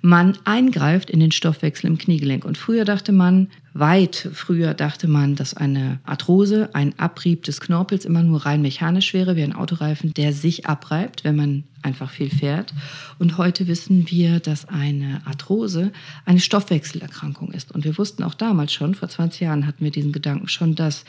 man 0.01 0.37
eingreift 0.45 1.09
in 1.09 1.19
den 1.19 1.31
Stoffwechsel 1.31 1.87
im 1.87 1.97
Kniegelenk. 1.97 2.45
Und 2.45 2.57
früher 2.57 2.85
dachte 2.85 3.11
man, 3.11 3.49
weit 3.73 4.29
früher 4.33 4.73
dachte 4.73 5.07
man, 5.07 5.35
dass 5.35 5.53
eine 5.53 5.99
Arthrose, 6.05 6.69
ein 6.73 6.97
Abrieb 6.97 7.43
des 7.43 7.59
Knorpels 7.59 8.05
immer 8.05 8.23
nur 8.23 8.45
rein 8.45 8.61
mechanisch 8.61 9.13
wäre, 9.13 9.35
wie 9.35 9.43
ein 9.43 9.55
Autoreifen, 9.55 10.13
der 10.13 10.33
sich 10.33 10.65
abreibt, 10.65 11.23
wenn 11.23 11.35
man 11.35 11.63
einfach 11.81 12.09
viel 12.09 12.29
fährt. 12.29 12.73
Und 13.17 13.37
heute 13.37 13.67
wissen 13.67 14.09
wir, 14.09 14.39
dass 14.39 14.65
eine 14.65 15.21
Arthrose 15.25 15.91
eine 16.25 16.39
Stoffwechselerkrankung 16.39 17.51
ist. 17.51 17.71
Und 17.71 17.85
wir 17.85 17.97
wussten 17.97 18.23
auch 18.23 18.33
damals 18.33 18.73
schon, 18.73 18.95
vor 18.95 19.09
20 19.09 19.41
Jahren 19.41 19.65
hatten 19.65 19.83
wir 19.83 19.91
diesen 19.91 20.11
Gedanken 20.11 20.47
schon, 20.47 20.75
dass 20.75 21.05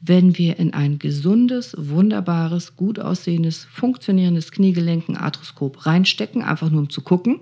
wenn 0.00 0.38
wir 0.38 0.58
in 0.58 0.74
ein 0.74 0.98
gesundes, 0.98 1.74
wunderbares, 1.78 2.76
gut 2.76 2.98
aussehendes, 2.98 3.64
funktionierendes 3.64 4.52
Kniegelenk 4.52 5.08
ein 5.08 5.16
Arthroskop 5.16 5.86
reinstecken, 5.86 6.42
einfach 6.42 6.70
nur 6.70 6.82
um 6.82 6.90
zu 6.90 7.00
gucken, 7.00 7.40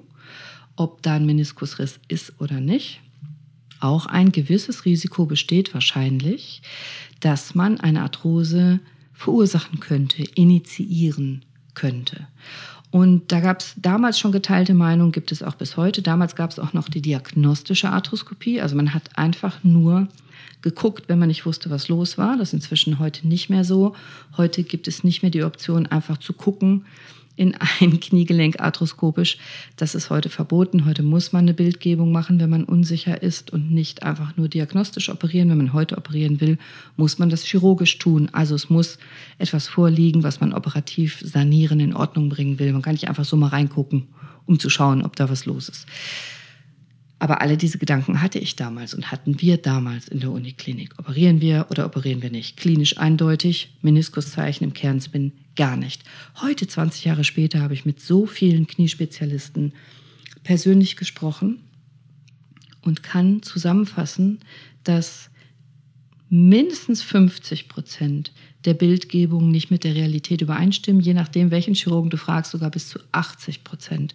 ob 0.77 1.03
da 1.03 1.15
ein 1.15 1.27
Meniskusriss 1.27 2.01
ist 2.09 2.41
oder 2.41 2.61
nicht. 2.61 3.01
Auch 3.81 4.07
ein 4.07 4.31
gewisses 4.31 4.85
Risiko 4.85 5.25
besteht 5.27 5.73
wahrscheinlich, 5.73 6.63
dass 7.21 7.55
man 7.55 7.81
eine 7.81 8.03
Arthrose 8.03 8.81
verursachen 9.13 9.81
könnte, 9.81 10.23
initiieren 10.23 11.45
könnte. 11.75 12.27
Und 12.91 13.31
da 13.31 13.41
gab 13.41 13.61
es 13.61 13.75
damals 13.77 14.19
schon 14.19 14.33
geteilte 14.33 14.75
Meinungen, 14.75 15.13
gibt 15.13 15.31
es 15.31 15.43
auch 15.43 15.55
bis 15.55 15.77
heute. 15.77 16.03
Damals 16.03 16.35
gab 16.35 16.51
es 16.51 16.59
auch 16.59 16.73
noch 16.73 16.89
die 16.89 17.01
diagnostische 17.01 17.91
Arthroskopie. 17.91 18.61
Also 18.61 18.75
man 18.75 18.95
hat 18.95 19.17
einfach 19.17 19.63
nur 19.63 20.09
geguckt, 20.63 21.05
wenn 21.09 21.19
man 21.19 21.29
nicht 21.29 21.47
wusste, 21.47 21.71
was 21.71 21.89
los 21.89 22.19
war. 22.19 22.37
Das 22.37 22.49
ist 22.49 22.55
inzwischen 22.55 22.99
heute 22.99 23.29
nicht 23.29 23.49
mehr 23.49 23.65
so. 23.65 23.95
Heute 24.37 24.65
gibt 24.65 24.89
es 24.89 25.05
nicht 25.05 25.23
mehr 25.23 25.31
die 25.31 25.45
Option, 25.45 25.87
einfach 25.87 26.19
zu 26.19 26.33
gucken, 26.33 26.85
in 27.37 27.55
ein 27.81 28.01
Kniegelenk 28.01 28.61
arthroskopisch. 28.61 29.39
Das 29.77 29.95
ist 29.95 30.11
heute 30.11 30.29
verboten. 30.29 30.85
Heute 30.85 31.03
muss 31.03 31.33
man 31.33 31.45
eine 31.45 31.55
Bildgebung 31.55 32.13
machen, 32.13 32.41
wenn 32.41 32.51
man 32.51 32.65
unsicher 32.65 33.23
ist 33.23 33.51
und 33.53 33.71
nicht 33.71 34.03
einfach 34.03 34.37
nur 34.37 34.49
diagnostisch 34.49 35.09
operieren. 35.09 35.51
Wenn 35.51 35.59
man 35.59 35.73
heute 35.73 35.97
operieren 35.97 36.41
will, 36.41 36.59
muss 36.97 37.19
man 37.19 37.31
das 37.31 37.45
chirurgisch 37.45 37.99
tun. 37.99 38.29
Also 38.33 38.55
es 38.55 38.71
muss 38.71 38.99
etwas 39.39 39.69
vorliegen, 39.69 40.23
was 40.23 40.41
man 40.41 40.53
operativ 40.53 41.23
sanieren, 41.25 41.81
in 41.81 41.95
Ordnung 41.95 42.29
bringen 42.29 42.59
will. 42.59 42.73
Man 42.73 42.83
kann 42.83 42.95
nicht 42.95 43.09
einfach 43.09 43.25
so 43.25 43.37
mal 43.37 43.49
reingucken, 43.49 44.09
um 44.47 44.59
zu 44.59 44.69
schauen, 44.69 45.03
ob 45.03 45.17
da 45.17 45.31
was 45.31 45.47
los 45.47 45.69
ist. 45.69 45.87
Aber 47.21 47.43
alle 47.43 47.59
diese 47.59 47.77
Gedanken 47.77 48.23
hatte 48.23 48.39
ich 48.39 48.57
damals 48.57 48.95
und 48.95 49.13
hatten 49.13 49.43
wir 49.43 49.59
damals 49.59 50.09
in 50.09 50.21
der 50.21 50.31
Uniklinik. 50.31 50.99
Operieren 50.99 51.43
wir 51.43 51.67
oder 51.71 51.85
operieren 51.85 52.23
wir 52.23 52.31
nicht? 52.31 52.57
Klinisch 52.57 52.97
eindeutig, 52.97 53.77
Meniskuszeichen 53.83 54.65
im 54.65 54.73
Kernspin 54.73 55.33
gar 55.55 55.77
nicht. 55.77 56.03
Heute, 56.41 56.67
20 56.67 57.05
Jahre 57.05 57.23
später, 57.23 57.61
habe 57.61 57.75
ich 57.75 57.85
mit 57.85 58.01
so 58.01 58.25
vielen 58.25 58.67
Kniespezialisten 58.67 59.75
persönlich 60.45 60.97
gesprochen 60.97 61.61
und 62.81 63.03
kann 63.03 63.43
zusammenfassen, 63.43 64.39
dass 64.83 65.29
mindestens 66.31 67.03
50 67.03 67.69
Prozent 67.69 68.33
der 68.65 68.73
Bildgebungen 68.73 69.51
nicht 69.51 69.71
mit 69.71 69.85
der 69.85 69.95
Realität 69.95 70.41
übereinstimmen, 70.41 71.03
je 71.03 71.13
nachdem, 71.13 71.51
welchen 71.51 71.75
Chirurgen 71.75 72.09
du 72.09 72.17
fragst, 72.17 72.53
sogar 72.53 72.71
bis 72.71 72.89
zu 72.89 72.99
80 73.13 73.63
Prozent 73.63 74.15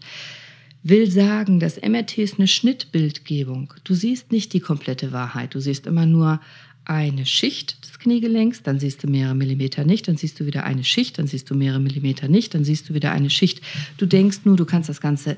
will 0.85 1.09
sagen, 1.09 1.59
das 1.59 1.81
MRT 1.81 2.19
ist 2.19 2.37
eine 2.37 2.47
Schnittbildgebung. 2.47 3.73
Du 3.83 3.95
siehst 3.95 4.31
nicht 4.31 4.53
die 4.53 4.59
komplette 4.59 5.11
Wahrheit. 5.11 5.55
Du 5.55 5.59
siehst 5.59 5.87
immer 5.87 6.05
nur 6.05 6.39
eine 6.85 7.25
Schicht 7.25 7.83
des 7.83 7.97
Kniegelenks, 7.97 8.61
dann 8.61 8.79
siehst 8.79 9.03
du 9.03 9.07
mehrere 9.07 9.33
Millimeter 9.33 9.83
nicht, 9.83 10.07
dann 10.07 10.17
siehst 10.17 10.39
du 10.39 10.45
wieder 10.45 10.63
eine 10.63 10.83
Schicht, 10.83 11.17
dann 11.17 11.25
siehst 11.25 11.49
du 11.49 11.55
mehrere 11.55 11.79
Millimeter 11.79 12.27
nicht, 12.27 12.53
dann 12.53 12.63
siehst 12.63 12.87
du 12.87 12.93
wieder 12.93 13.11
eine 13.11 13.31
Schicht. 13.31 13.61
Du 13.97 14.05
denkst 14.05 14.41
nur, 14.43 14.55
du 14.55 14.65
kannst 14.65 14.87
das 14.87 15.01
ganze 15.01 15.37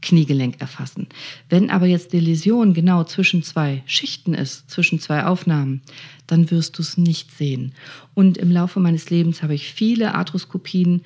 Kniegelenk 0.00 0.60
erfassen. 0.60 1.06
Wenn 1.48 1.70
aber 1.70 1.86
jetzt 1.86 2.12
die 2.12 2.18
Läsion 2.18 2.74
genau 2.74 3.04
zwischen 3.04 3.44
zwei 3.44 3.84
Schichten 3.86 4.34
ist, 4.34 4.68
zwischen 4.68 4.98
zwei 4.98 5.24
Aufnahmen, 5.24 5.82
dann 6.26 6.50
wirst 6.50 6.76
du 6.78 6.82
es 6.82 6.98
nicht 6.98 7.30
sehen. 7.30 7.72
Und 8.14 8.36
im 8.36 8.50
Laufe 8.50 8.80
meines 8.80 9.10
Lebens 9.10 9.44
habe 9.44 9.54
ich 9.54 9.72
viele 9.72 10.16
Arthroskopien 10.16 11.02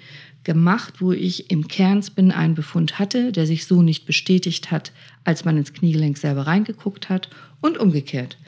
gemacht, 0.47 1.01
wo 1.01 1.11
ich 1.11 1.51
im 1.51 1.67
Kernspin 1.67 2.31
einen 2.31 2.55
Befund 2.55 3.01
hatte, 3.01 3.33
der 3.33 3.49
sich 3.49 3.67
so 3.67 3.83
nicht 3.83 4.07
bestätigt 4.07 4.71
hat, 4.71 4.93
als 5.25 5.45
man 5.45 5.57
ins 5.57 5.73
Kniegelenk 5.73 6.17
selber 6.17 6.47
reingeguckt 6.47 7.09
hat 7.09 7.29
und 7.61 7.79
umgekehrt. 7.79 8.39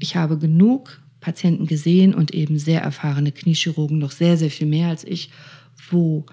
Ich 0.00 0.16
habe 0.16 0.38
genug 0.38 1.02
Patienten 1.20 1.66
gesehen 1.66 2.14
und 2.14 2.32
eben 2.32 2.58
sehr 2.58 2.80
erfahrene 2.80 3.30
Kniechirurgen, 3.30 3.98
noch 3.98 4.10
sehr, 4.10 4.38
sehr 4.38 4.50
viel 4.50 4.66
mehr 4.66 4.88
als 4.88 5.04
ich, 5.04 5.28
wo 5.90 6.24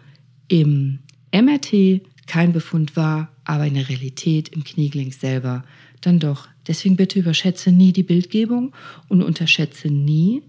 im 0.48 1.00
MRT 1.34 2.02
kein 2.26 2.54
Befund 2.54 2.96
war, 2.96 3.34
aber 3.44 3.68
in 3.68 3.74
der 3.74 3.90
Realität 3.90 4.48
im 4.48 4.64
Kniegelenk 4.64 5.14
selber 5.14 5.66
dann 6.00 6.20
doch. 6.20 6.48
Deswegen 6.68 6.96
bitte 6.96 7.20
überschätze 7.20 7.74
nie 7.74 7.92
die 7.92 8.04
Bildgebung 8.04 8.72
und 9.10 9.22
unterschätze 9.22 9.90
nie 9.90 10.42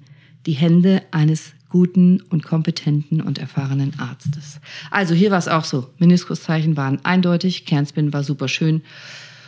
die 0.46 0.52
Hände 0.52 1.02
eines 1.10 1.52
guten 1.72 2.20
und 2.28 2.44
kompetenten 2.44 3.22
und 3.22 3.38
erfahrenen 3.38 3.98
Arztes. 3.98 4.60
Also 4.90 5.14
hier 5.14 5.30
war 5.30 5.38
es 5.38 5.48
auch 5.48 5.64
so. 5.64 5.88
Meniskuszeichen 5.98 6.76
waren 6.76 7.02
eindeutig, 7.02 7.64
Kernspin 7.64 8.12
war 8.12 8.22
super 8.22 8.46
schön. 8.46 8.82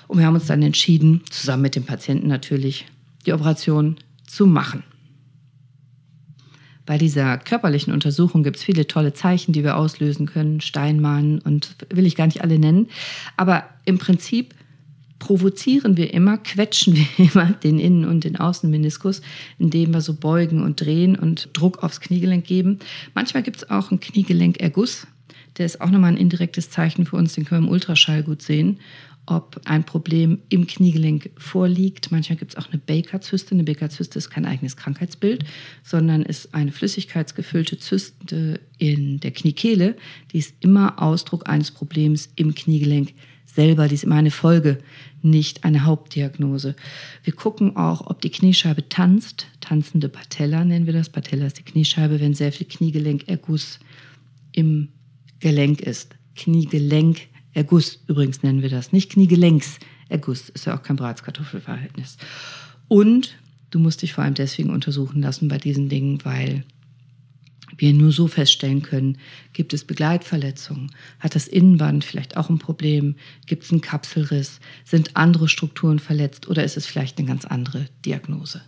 Und 0.08 0.18
wir 0.18 0.26
haben 0.26 0.34
uns 0.34 0.46
dann 0.46 0.62
entschieden, 0.62 1.20
zusammen 1.30 1.62
mit 1.62 1.76
dem 1.76 1.84
Patienten 1.84 2.26
natürlich, 2.26 2.86
die 3.26 3.34
Operation 3.34 3.96
zu 4.26 4.46
machen. 4.46 4.84
Bei 6.86 6.96
dieser 6.96 7.36
körperlichen 7.36 7.92
Untersuchung 7.92 8.42
gibt 8.42 8.56
es 8.56 8.62
viele 8.62 8.86
tolle 8.86 9.12
Zeichen, 9.12 9.52
die 9.52 9.62
wir 9.62 9.76
auslösen 9.76 10.24
können. 10.24 10.62
Steinmann 10.62 11.40
und 11.40 11.76
will 11.90 12.06
ich 12.06 12.16
gar 12.16 12.26
nicht 12.26 12.42
alle 12.42 12.58
nennen. 12.58 12.88
Aber 13.36 13.64
im 13.84 13.98
Prinzip 13.98 14.54
provozieren 15.24 15.96
wir 15.96 16.12
immer, 16.12 16.36
quetschen 16.36 16.94
wir 16.94 17.06
immer 17.32 17.52
den 17.52 17.78
Innen- 17.78 18.04
und 18.04 18.24
den 18.24 18.36
Außenmeniskus, 18.36 19.22
indem 19.58 19.94
wir 19.94 20.02
so 20.02 20.12
beugen 20.12 20.62
und 20.62 20.82
drehen 20.82 21.16
und 21.16 21.48
Druck 21.54 21.82
aufs 21.82 22.00
Kniegelenk 22.00 22.44
geben. 22.44 22.78
Manchmal 23.14 23.42
gibt 23.42 23.56
es 23.56 23.70
auch 23.70 23.90
einen 23.90 24.00
Kniegelenkerguss. 24.00 25.06
Der 25.56 25.64
ist 25.64 25.80
auch 25.80 25.90
nochmal 25.90 26.12
ein 26.12 26.18
indirektes 26.18 26.68
Zeichen 26.68 27.06
für 27.06 27.16
uns, 27.16 27.32
den 27.32 27.46
können 27.46 27.62
wir 27.62 27.68
im 27.68 27.72
Ultraschall 27.72 28.22
gut 28.22 28.42
sehen, 28.42 28.80
ob 29.24 29.62
ein 29.64 29.84
Problem 29.84 30.40
im 30.50 30.66
Kniegelenk 30.66 31.30
vorliegt. 31.38 32.12
Manchmal 32.12 32.36
gibt 32.36 32.50
es 32.52 32.58
auch 32.58 32.70
eine 32.70 32.82
Baker-Zyste. 32.84 33.54
Eine 33.54 33.64
Baker-Zyste 33.64 34.18
ist 34.18 34.28
kein 34.28 34.44
eigenes 34.44 34.76
Krankheitsbild, 34.76 35.46
sondern 35.82 36.20
ist 36.20 36.54
eine 36.54 36.70
flüssigkeitsgefüllte 36.70 37.78
Zyste 37.78 38.60
in 38.76 39.20
der 39.20 39.30
Kniekehle. 39.30 39.96
Die 40.32 40.38
ist 40.38 40.54
immer 40.60 41.00
Ausdruck 41.00 41.48
eines 41.48 41.70
Problems 41.70 42.28
im 42.36 42.54
Kniegelenk 42.54 43.14
selber, 43.54 43.88
die 43.88 43.94
ist 43.94 44.04
immer 44.04 44.16
eine 44.16 44.30
Folge, 44.30 44.78
nicht 45.22 45.64
eine 45.64 45.84
Hauptdiagnose. 45.84 46.74
Wir 47.22 47.32
gucken 47.32 47.76
auch, 47.76 48.06
ob 48.06 48.20
die 48.20 48.30
Kniescheibe 48.30 48.88
tanzt. 48.88 49.46
Tanzende 49.60 50.08
Patella 50.08 50.64
nennen 50.64 50.86
wir 50.86 50.92
das. 50.92 51.08
Patella 51.08 51.46
ist 51.46 51.58
die 51.58 51.64
Kniescheibe, 51.64 52.20
wenn 52.20 52.34
sehr 52.34 52.52
viel 52.52 52.66
Kniegelenkerguss 52.66 53.78
im 54.52 54.88
Gelenk 55.40 55.80
ist. 55.80 56.16
Kniegelenkerguss 56.36 58.00
übrigens 58.06 58.42
nennen 58.42 58.62
wir 58.62 58.70
das. 58.70 58.92
Nicht 58.92 59.12
Kniegelenkserguss, 59.12 60.48
ist 60.50 60.66
ja 60.66 60.76
auch 60.76 60.82
kein 60.82 60.96
Bratskartoffelverhältnis. 60.96 62.18
Und 62.88 63.36
du 63.70 63.78
musst 63.78 64.02
dich 64.02 64.12
vor 64.12 64.24
allem 64.24 64.34
deswegen 64.34 64.70
untersuchen 64.70 65.22
lassen 65.22 65.48
bei 65.48 65.58
diesen 65.58 65.88
Dingen, 65.88 66.18
weil 66.24 66.64
wir 67.76 67.92
nur 67.92 68.12
so 68.12 68.28
feststellen 68.28 68.82
können, 68.82 69.18
gibt 69.52 69.72
es 69.72 69.84
Begleitverletzungen, 69.84 70.92
hat 71.20 71.34
das 71.34 71.48
Innenband 71.48 72.04
vielleicht 72.04 72.36
auch 72.36 72.50
ein 72.50 72.58
Problem, 72.58 73.16
gibt 73.46 73.64
es 73.64 73.72
einen 73.72 73.80
Kapselriss, 73.80 74.60
sind 74.84 75.16
andere 75.16 75.48
Strukturen 75.48 75.98
verletzt 75.98 76.48
oder 76.48 76.64
ist 76.64 76.76
es 76.76 76.86
vielleicht 76.86 77.18
eine 77.18 77.26
ganz 77.26 77.44
andere 77.44 77.86
Diagnose. 78.04 78.62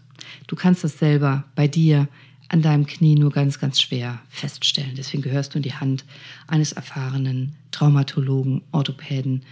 Du 0.47 0.57
kannst 0.57 0.85
das 0.85 0.99
selber 0.99 1.45
bei 1.55 1.69
dir 1.69 2.09
an 2.49 2.63
deinem 2.63 2.87
Knie 2.87 3.17
nur 3.17 3.31
ganz, 3.31 3.59
ganz 3.59 3.81
schwer 3.81 4.21
feststellen. 4.29 4.95
Deswegen 4.97 5.23
gehörst 5.23 5.55
du 5.55 5.59
in 5.59 5.63
die 5.63 5.75
Hand 5.75 6.05
eines 6.47 6.73
erfahrenen 6.73 7.57
Traumatologen, 7.73 8.63
Orthopäden, 8.71 9.43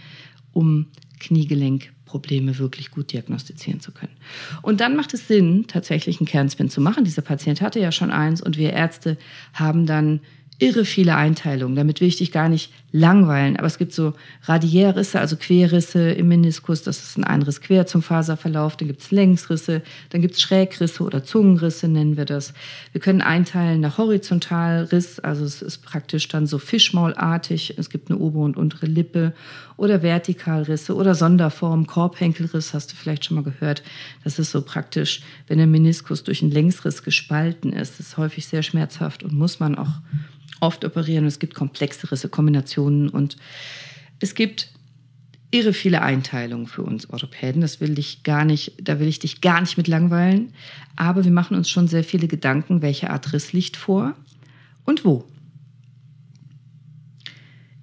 um 0.53 0.87
Kniegelenk 1.19 1.91
Probleme 2.05 2.57
wirklich 2.59 2.91
gut 2.91 3.11
diagnostizieren 3.11 3.81
zu 3.81 3.91
können. 3.91 4.13
Und 4.61 4.79
dann 4.79 4.95
macht 4.95 5.13
es 5.13 5.27
Sinn, 5.27 5.65
tatsächlich 5.67 6.19
einen 6.19 6.27
Kernspin 6.27 6.69
zu 6.69 6.79
machen. 6.79 7.03
Dieser 7.03 7.21
Patient 7.21 7.61
hatte 7.61 7.79
ja 7.79 7.91
schon 7.91 8.11
eins 8.11 8.41
und 8.41 8.57
wir 8.57 8.73
Ärzte 8.73 9.17
haben 9.53 9.85
dann 9.85 10.21
irre 10.57 10.85
viele 10.85 11.15
Einteilungen. 11.15 11.75
Damit 11.75 11.99
will 11.99 12.07
ich 12.07 12.17
dich 12.17 12.31
gar 12.31 12.47
nicht 12.47 12.71
langweilen, 12.91 13.57
aber 13.57 13.67
es 13.67 13.77
gibt 13.77 13.91
so 13.91 14.13
Radiärrisse, 14.43 15.19
also 15.19 15.35
Querrisse 15.35 16.11
im 16.11 16.29
Meniskus, 16.29 16.81
das 16.81 17.03
ist 17.03 17.17
ein 17.17 17.25
Einriss 17.25 17.59
quer 17.59 17.85
zum 17.85 18.01
Faserverlauf, 18.01 18.77
dann 18.77 18.87
gibt 18.87 19.01
es 19.01 19.11
Längsrisse, 19.11 19.81
dann 20.11 20.21
gibt 20.21 20.35
es 20.35 20.41
Schrägrisse 20.41 21.03
oder 21.03 21.25
Zungenrisse, 21.25 21.89
nennen 21.89 22.15
wir 22.15 22.23
das. 22.23 22.53
Wir 22.93 23.01
können 23.01 23.21
einteilen 23.21 23.81
nach 23.81 23.97
Horizontalriss, 23.97 25.19
also 25.19 25.43
es 25.43 25.61
ist 25.61 25.79
praktisch 25.79 26.29
dann 26.29 26.47
so 26.47 26.57
Fischmaulartig, 26.57 27.77
es 27.77 27.89
gibt 27.89 28.09
eine 28.09 28.19
obere 28.19 28.43
und 28.43 28.55
untere 28.55 28.85
Lippe 28.85 29.33
oder 29.77 30.01
Vertikalrisse 30.01 30.95
oder 30.95 31.15
Sonderform, 31.15 31.87
Korbhenkelriss, 31.87 32.73
hast 32.73 32.91
du 32.91 32.95
vielleicht 32.95 33.25
schon 33.25 33.35
mal 33.35 33.43
gehört. 33.43 33.83
Das 34.23 34.39
ist 34.39 34.51
so 34.51 34.61
praktisch, 34.61 35.21
wenn 35.47 35.57
der 35.57 35.67
Meniskus 35.67 36.23
durch 36.23 36.41
einen 36.41 36.51
Längsriss 36.51 37.03
gespalten 37.03 37.73
ist, 37.73 37.99
das 37.99 38.07
ist 38.07 38.17
häufig 38.17 38.47
sehr 38.47 38.63
schmerzhaft 38.63 39.23
und 39.23 39.33
muss 39.33 39.59
man 39.59 39.75
auch 39.75 40.01
oft 40.61 40.85
operieren. 40.85 41.25
Es 41.25 41.39
gibt 41.39 41.55
komplexere 41.55 42.15
Kombinationen 42.29 43.09
und 43.09 43.37
es 44.19 44.33
gibt 44.35 44.69
irre 45.51 45.73
viele 45.73 46.01
Einteilungen 46.01 46.67
für 46.67 46.83
uns 46.83 47.09
Orthopäden. 47.09 47.61
Das 47.61 47.79
will 47.79 47.97
ich 47.99 48.23
gar 48.23 48.45
nicht, 48.45 48.73
da 48.81 48.99
will 48.99 49.07
ich 49.07 49.19
dich 49.19 49.41
gar 49.41 49.61
nicht 49.61 49.77
mit 49.77 49.87
langweilen. 49.87 50.53
Aber 50.95 51.23
wir 51.23 51.31
machen 51.31 51.55
uns 51.55 51.69
schon 51.69 51.87
sehr 51.87 52.03
viele 52.03 52.27
Gedanken, 52.27 52.81
welche 52.81 53.09
Art 53.09 53.31
Riss 53.33 53.53
liegt 53.53 53.77
vor 53.77 54.13
und 54.85 55.05
wo. 55.05 55.25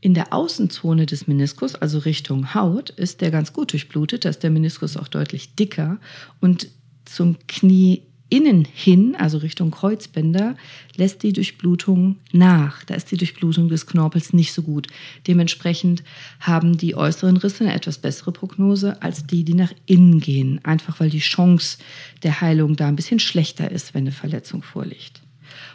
In 0.03 0.15
der 0.15 0.33
Außenzone 0.33 1.07
des 1.07 1.29
Meniskus, 1.29 1.77
also 1.77 2.01
Richtung 2.01 2.55
Haut, 2.55 2.91
ist 2.91 3.21
der 3.21 3.31
ganz 3.31 3.53
gut 3.53 3.73
durchblutet. 3.73 4.25
Da 4.25 4.31
ist 4.31 4.43
der 4.43 4.51
Meniskus 4.51 4.97
auch 4.97 5.07
deutlich 5.07 5.55
dicker 5.55 5.99
und 6.41 6.67
zum 7.05 7.37
Knie 7.47 8.03
innen 8.29 8.65
hin, 8.65 9.15
also 9.17 9.39
Richtung 9.39 9.71
Kreuzbänder, 9.71 10.57
lässt 10.97 11.23
die 11.23 11.33
Durchblutung 11.33 12.17
nach. 12.33 12.83
Da 12.83 12.95
ist 12.95 13.13
die 13.13 13.17
Durchblutung 13.17 13.69
des 13.69 13.87
Knorpels 13.87 14.33
nicht 14.33 14.53
so 14.53 14.63
gut. 14.63 14.89
Dementsprechend 15.29 16.03
haben 16.41 16.77
die 16.77 16.97
äußeren 16.97 17.37
Risse 17.37 17.63
eine 17.63 17.75
etwas 17.75 17.99
bessere 17.99 18.33
Prognose 18.33 19.01
als 19.03 19.25
die, 19.25 19.45
die 19.45 19.55
nach 19.55 19.73
innen 19.87 20.19
gehen. 20.19 20.59
Einfach 20.65 20.99
weil 20.99 21.11
die 21.11 21.21
Chance 21.21 21.79
der 22.25 22.41
Heilung 22.41 22.75
da 22.75 22.89
ein 22.89 22.97
bisschen 22.97 23.21
schlechter 23.21 23.71
ist, 23.71 23.95
wenn 23.95 24.03
eine 24.03 24.13
Verletzung 24.13 24.65
vorliegt. 24.65 25.23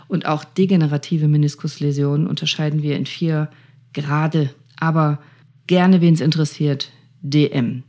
Und 0.09 0.25
auch 0.25 0.43
degenerative 0.43 1.29
Meniskusläsionen 1.29 2.27
unterscheiden 2.27 2.81
wir 2.81 2.97
in 2.97 3.05
vier 3.05 3.49
Grade, 3.93 4.49
aber 4.79 5.19
gerne, 5.65 6.01
wen 6.01 6.13
es 6.13 6.21
interessiert, 6.21 6.91
DM. 7.21 7.83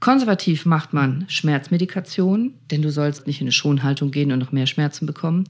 Konservativ 0.00 0.66
macht 0.66 0.92
man 0.92 1.24
Schmerzmedikation, 1.28 2.52
denn 2.70 2.82
du 2.82 2.90
sollst 2.90 3.26
nicht 3.26 3.40
in 3.40 3.46
eine 3.46 3.52
Schonhaltung 3.52 4.10
gehen 4.10 4.32
und 4.32 4.38
noch 4.38 4.52
mehr 4.52 4.66
Schmerzen 4.66 5.06
bekommen. 5.06 5.44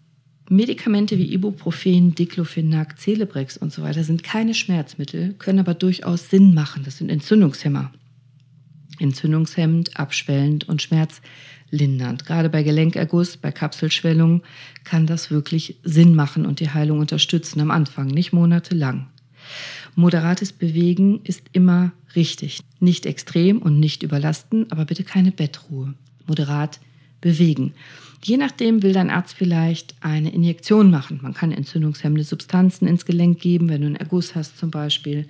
Medikamente 0.48 1.18
wie 1.18 1.33
Ibuprofen, 1.33 2.14
Diclofenac, 2.14 2.98
Celebrex 2.98 3.57
und 3.57 3.72
so 3.72 3.83
weiter 3.83 4.05
sind 4.05 4.22
keine 4.22 4.55
Schmerzmittel, 4.55 5.35
können 5.38 5.59
aber 5.59 5.74
durchaus 5.74 6.31
Sinn 6.31 6.55
machen. 6.55 6.83
Das 6.85 6.98
sind 6.98 7.11
Entzündungshemmer. 7.11 7.90
Entzündungshemmend, 9.00 9.98
abschwellend 9.98 10.68
und 10.68 10.83
schmerzlindernd. 10.83 12.27
Gerade 12.27 12.50
bei 12.50 12.62
Gelenkerguss, 12.62 13.38
bei 13.38 13.50
Kapselschwellung 13.50 14.42
kann 14.85 15.07
das 15.07 15.31
wirklich 15.31 15.81
Sinn 15.83 16.14
machen 16.14 16.46
und 16.46 16.61
die 16.61 16.70
Heilung 16.70 17.00
unterstützen 17.00 17.61
am 17.61 17.70
Anfang, 17.70 18.07
nicht 18.07 18.33
monatelang. 18.33 19.09
Moderates 19.94 20.52
Bewegen 20.52 21.20
ist 21.24 21.42
immer 21.52 21.92
richtig. 22.16 22.61
Nicht 22.80 23.07
extrem 23.07 23.61
und 23.61 23.80
nicht 23.80 24.02
überlasten, 24.02 24.70
aber 24.70 24.85
bitte 24.85 25.04
keine 25.04 25.33
Bettruhe. 25.33 25.94
Moderat 26.26 26.80
bewegen. 27.20 27.74
Je 28.22 28.37
nachdem 28.38 28.83
will 28.83 28.92
dein 28.92 29.11
Arzt 29.11 29.35
vielleicht 29.35 29.94
eine 30.00 30.33
Injektion 30.33 30.90
machen. 30.90 31.20
Man 31.22 31.35
kann 31.35 31.52
entzündungshemmende 31.52 32.24
Substanzen 32.24 32.88
ins 32.88 33.04
Gelenk 33.04 33.38
geben, 33.38 33.68
wenn 33.68 33.83
du 33.83 33.87
einen 33.87 33.96
Erguss 33.96 34.35
hast 34.35 34.59
zum 34.59 34.70
Beispiel. 34.70 35.26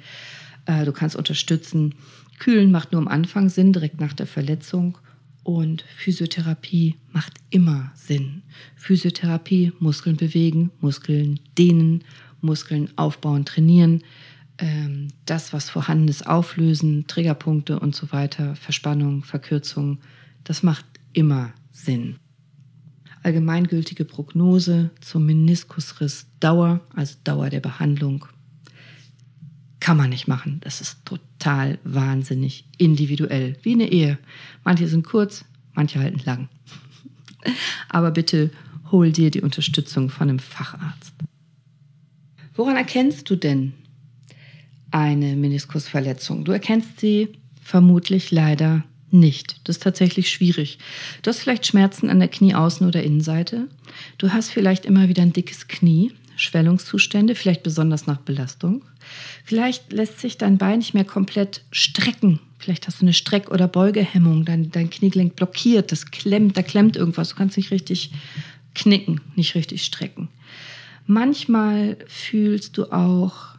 Äh, 0.66 0.84
du 0.84 0.92
kannst 0.92 1.16
unterstützen. 1.16 1.94
Kühlen 2.38 2.70
macht 2.70 2.92
nur 2.92 3.00
am 3.00 3.08
Anfang 3.08 3.48
Sinn, 3.48 3.72
direkt 3.72 4.00
nach 4.00 4.12
der 4.12 4.26
Verletzung. 4.26 4.98
Und 5.42 5.82
Physiotherapie 5.82 6.96
macht 7.12 7.34
immer 7.50 7.92
Sinn. 7.94 8.42
Physiotherapie, 8.76 9.72
Muskeln 9.78 10.16
bewegen, 10.16 10.70
Muskeln 10.80 11.40
dehnen, 11.58 12.04
Muskeln 12.44 12.90
aufbauen, 12.96 13.44
trainieren 13.44 14.02
ähm, 14.58 15.08
das, 15.26 15.52
was 15.52 15.70
vorhanden 15.70 16.08
ist, 16.08 16.26
auflösen, 16.26 17.06
Triggerpunkte 17.06 17.78
und 17.78 17.94
so 17.94 18.12
weiter, 18.12 18.54
Verspannung, 18.56 19.24
Verkürzung, 19.24 19.98
das 20.44 20.62
macht 20.62 20.84
immer 21.12 21.52
Sinn. 21.72 22.16
Allgemeingültige 23.22 24.04
Prognose 24.04 24.90
zum 25.00 25.26
Meniskusriss 25.26 26.26
Dauer, 26.40 26.80
also 26.94 27.16
Dauer 27.24 27.48
der 27.50 27.60
Behandlung, 27.60 28.26
kann 29.80 29.96
man 29.96 30.10
nicht 30.10 30.28
machen. 30.28 30.60
Das 30.60 30.80
ist 30.80 31.04
total 31.04 31.78
wahnsinnig 31.84 32.66
individuell, 32.78 33.56
wie 33.62 33.72
eine 33.72 33.90
Ehe. 33.90 34.18
Manche 34.62 34.88
sind 34.88 35.04
kurz, 35.04 35.44
manche 35.72 35.98
halten 35.98 36.20
lang. 36.24 36.48
Aber 37.88 38.10
bitte 38.10 38.50
hol 38.90 39.10
dir 39.10 39.30
die 39.30 39.42
Unterstützung 39.42 40.10
von 40.10 40.28
einem 40.28 40.38
Facharzt. 40.38 41.12
Woran 42.54 42.76
erkennst 42.76 43.28
du 43.30 43.36
denn, 43.36 43.74
eine 44.94 45.34
Meniskusverletzung. 45.34 46.44
Du 46.44 46.52
erkennst 46.52 47.00
sie 47.00 47.30
vermutlich 47.60 48.30
leider 48.30 48.84
nicht. 49.10 49.56
Das 49.64 49.76
ist 49.76 49.82
tatsächlich 49.82 50.30
schwierig. 50.30 50.78
Du 51.22 51.30
hast 51.30 51.40
vielleicht 51.40 51.66
Schmerzen 51.66 52.10
an 52.10 52.20
der 52.20 52.30
Knieaußen- 52.30 52.86
oder 52.86 53.02
Innenseite. 53.02 53.68
Du 54.18 54.32
hast 54.32 54.50
vielleicht 54.50 54.86
immer 54.86 55.08
wieder 55.08 55.22
ein 55.22 55.32
dickes 55.32 55.66
Knie, 55.66 56.12
Schwellungszustände, 56.36 57.34
vielleicht 57.34 57.64
besonders 57.64 58.06
nach 58.06 58.18
Belastung. 58.18 58.84
Vielleicht 59.44 59.92
lässt 59.92 60.20
sich 60.20 60.38
dein 60.38 60.58
Bein 60.58 60.78
nicht 60.78 60.94
mehr 60.94 61.04
komplett 61.04 61.62
strecken. 61.72 62.38
Vielleicht 62.58 62.86
hast 62.86 63.00
du 63.00 63.04
eine 63.04 63.14
Streck- 63.14 63.50
oder 63.50 63.66
Beugehemmung. 63.66 64.44
Dein, 64.44 64.70
dein 64.70 64.90
Kniegelenk 64.90 65.34
blockiert, 65.34 65.90
das 65.90 66.12
klemmt, 66.12 66.56
da 66.56 66.62
klemmt 66.62 66.96
irgendwas. 66.96 67.30
Du 67.30 67.34
kannst 67.34 67.56
nicht 67.56 67.72
richtig 67.72 68.12
knicken, 68.76 69.20
nicht 69.34 69.56
richtig 69.56 69.84
strecken. 69.84 70.28
Manchmal 71.06 71.98
fühlst 72.06 72.78
du 72.78 72.90
auch 72.92 73.54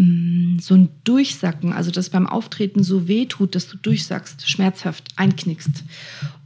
Mm, 0.00 0.58
so 0.60 0.74
ein 0.74 0.88
Durchsacken, 1.04 1.74
also 1.74 1.90
dass 1.90 2.08
beim 2.08 2.26
Auftreten 2.26 2.82
so 2.82 3.06
weh 3.06 3.26
tut, 3.26 3.54
dass 3.54 3.68
du 3.68 3.76
durchsackst, 3.76 4.48
schmerzhaft 4.48 5.08
einknickst. 5.16 5.84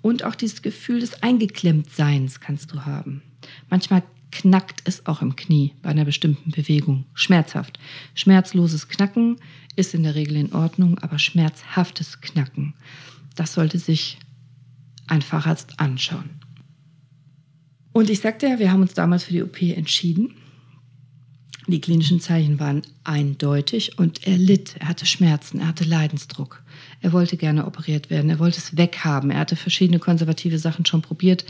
Und 0.02 0.24
auch 0.24 0.34
dieses 0.34 0.60
Gefühl 0.60 1.00
des 1.00 1.22
Eingeklemmtseins 1.22 2.40
kannst 2.40 2.72
du 2.72 2.84
haben. 2.84 3.22
Manchmal 3.70 4.02
knackt 4.32 4.82
es 4.86 5.06
auch 5.06 5.22
im 5.22 5.36
Knie 5.36 5.72
bei 5.82 5.90
einer 5.90 6.04
bestimmten 6.04 6.50
Bewegung. 6.50 7.04
Schmerzhaft. 7.14 7.78
Schmerzloses 8.14 8.88
Knacken 8.88 9.36
ist 9.76 9.94
in 9.94 10.02
der 10.02 10.16
Regel 10.16 10.36
in 10.36 10.52
Ordnung, 10.52 10.98
aber 10.98 11.20
schmerzhaftes 11.20 12.20
Knacken, 12.20 12.74
das 13.36 13.54
sollte 13.54 13.78
sich 13.78 14.18
ein 15.06 15.22
Facharzt 15.22 15.78
anschauen. 15.78 16.30
Und 17.92 18.10
ich 18.10 18.18
sagte 18.18 18.48
ja, 18.48 18.58
wir 18.58 18.72
haben 18.72 18.82
uns 18.82 18.94
damals 18.94 19.24
für 19.24 19.32
die 19.32 19.42
OP 19.44 19.62
entschieden. 19.62 20.34
Die 21.66 21.80
klinischen 21.80 22.20
Zeichen 22.20 22.60
waren 22.60 22.82
eindeutig 23.04 23.98
und 23.98 24.26
er 24.26 24.36
litt, 24.36 24.76
er 24.80 24.88
hatte 24.88 25.06
Schmerzen, 25.06 25.60
er 25.60 25.68
hatte 25.68 25.84
Leidensdruck. 25.84 26.62
Er 27.00 27.12
wollte 27.12 27.36
gerne 27.36 27.66
operiert 27.66 28.10
werden, 28.10 28.28
er 28.28 28.38
wollte 28.38 28.58
es 28.58 28.76
weghaben. 28.76 29.30
Er 29.30 29.38
hatte 29.40 29.56
verschiedene 29.56 29.98
konservative 29.98 30.58
Sachen 30.58 30.84
schon 30.84 31.02
probiert. 31.02 31.44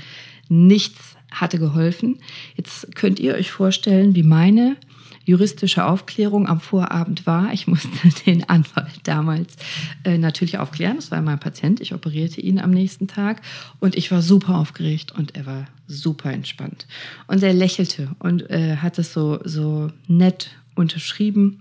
Nichts 0.49 1.17
hatte 1.31 1.59
geholfen. 1.59 2.19
Jetzt 2.57 2.95
könnt 2.95 3.19
ihr 3.19 3.35
euch 3.35 3.51
vorstellen, 3.51 4.15
wie 4.15 4.23
meine 4.23 4.77
juristische 5.25 5.85
Aufklärung 5.87 6.49
am 6.49 6.61
Vorabend 6.61 7.27
war. 7.27 7.53
Ich 7.53 7.67
musste 7.67 7.89
den 8.27 8.49
Anwalt 8.49 9.01
damals 9.05 9.57
äh, 10.05 10.19
natürlich 10.19 10.59
aufklären. 10.59 10.97
Das 10.97 11.11
war 11.11 11.23
mein 11.23 11.41
Patient. 11.41 11.81
Ich 11.81 11.95
operierte 11.95 12.41
ihn 12.41 12.59
am 12.59 12.71
nächsten 12.71 13.09
Tag 13.09 13.43
und 13.81 13.95
ich 13.95 14.11
war 14.11 14.23
super 14.23 14.57
aufgeregt 14.57 15.13
und 15.13 15.35
er 15.35 15.47
war 15.47 15.67
super 15.87 16.33
entspannt. 16.33 16.87
Und 17.27 17.43
er 17.43 17.53
lächelte 17.53 18.09
und 18.19 18.49
äh, 18.51 18.77
hat 18.77 18.99
es 18.99 19.13
so, 19.13 19.41
so 19.45 19.91
nett 20.07 20.51
unterschrieben 20.75 21.61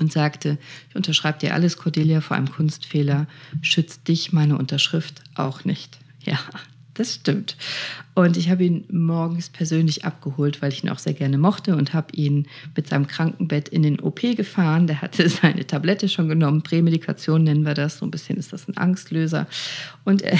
und 0.00 0.12
sagte, 0.12 0.58
ich 0.90 0.96
unterschreibe 0.96 1.38
dir 1.38 1.54
alles, 1.54 1.76
Cordelia, 1.76 2.20
vor 2.20 2.36
einem 2.36 2.50
Kunstfehler 2.50 3.26
schützt 3.62 4.08
dich 4.08 4.32
meine 4.32 4.56
Unterschrift 4.56 5.22
auch 5.34 5.64
nicht. 5.64 5.98
Ja, 6.24 6.38
das 6.94 7.14
stimmt. 7.14 7.56
Und 8.14 8.36
ich 8.36 8.48
habe 8.50 8.64
ihn 8.64 8.84
morgens 8.90 9.50
persönlich 9.50 10.04
abgeholt, 10.04 10.62
weil 10.62 10.72
ich 10.72 10.84
ihn 10.84 10.90
auch 10.90 10.98
sehr 10.98 11.12
gerne 11.12 11.38
mochte 11.38 11.76
und 11.76 11.92
habe 11.92 12.14
ihn 12.14 12.46
mit 12.76 12.88
seinem 12.88 13.06
Krankenbett 13.06 13.68
in 13.68 13.82
den 13.82 14.00
OP 14.00 14.20
gefahren. 14.20 14.86
Der 14.86 15.02
hatte 15.02 15.28
seine 15.28 15.66
Tablette 15.66 16.08
schon 16.08 16.28
genommen, 16.28 16.62
Prämedikation 16.62 17.44
nennen 17.44 17.66
wir 17.66 17.74
das. 17.74 17.98
So 17.98 18.06
ein 18.06 18.10
bisschen 18.10 18.36
ist 18.36 18.52
das 18.52 18.68
ein 18.68 18.76
Angstlöser. 18.76 19.46
Und 20.04 20.22
er, 20.22 20.38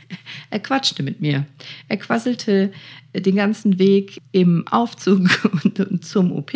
er 0.50 0.60
quatschte 0.60 1.02
mit 1.02 1.20
mir. 1.20 1.44
Er 1.88 1.96
quasselte 1.96 2.72
den 3.12 3.36
ganzen 3.36 3.78
Weg 3.78 4.20
im 4.32 4.66
Aufzug 4.68 5.28
und, 5.64 5.80
und 5.80 6.04
zum 6.04 6.32
OP 6.32 6.52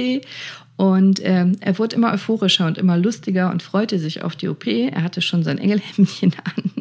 und 0.76 1.20
ähm, 1.24 1.58
er 1.60 1.78
wurde 1.78 1.94
immer 1.96 2.10
euphorischer 2.10 2.66
und 2.66 2.78
immer 2.78 2.96
lustiger 2.96 3.50
und 3.50 3.62
freute 3.62 3.98
sich 3.98 4.22
auf 4.22 4.34
die 4.34 4.48
OP. 4.48 4.66
Er 4.66 5.02
hatte 5.02 5.20
schon 5.20 5.42
sein 5.42 5.58
Engelhemdchen 5.58 6.32
an 6.56 6.79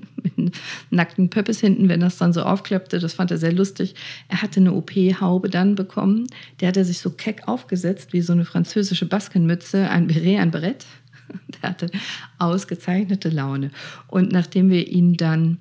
nackten 0.89 1.29
Pöppes 1.29 1.59
hinten, 1.59 1.89
wenn 1.89 1.99
das 1.99 2.17
dann 2.17 2.33
so 2.33 2.43
aufklappte. 2.43 2.99
Das 2.99 3.13
fand 3.13 3.31
er 3.31 3.37
sehr 3.37 3.53
lustig. 3.53 3.95
Er 4.27 4.41
hatte 4.41 4.59
eine 4.59 4.73
OP-Haube 4.73 5.49
dann 5.49 5.75
bekommen. 5.75 6.27
Der 6.59 6.69
hatte 6.69 6.85
sich 6.85 6.99
so 6.99 7.11
keck 7.11 7.47
aufgesetzt, 7.47 8.13
wie 8.13 8.21
so 8.21 8.33
eine 8.33 8.45
französische 8.45 9.05
Baskenmütze, 9.05 9.89
ein 9.89 10.07
Beret, 10.07 10.39
ein 10.39 10.51
Brett. 10.51 10.85
Der 11.61 11.69
hatte 11.69 11.91
ausgezeichnete 12.37 13.29
Laune. 13.29 13.71
Und 14.07 14.31
nachdem 14.31 14.69
wir 14.69 14.87
ihn 14.87 15.15
dann 15.15 15.59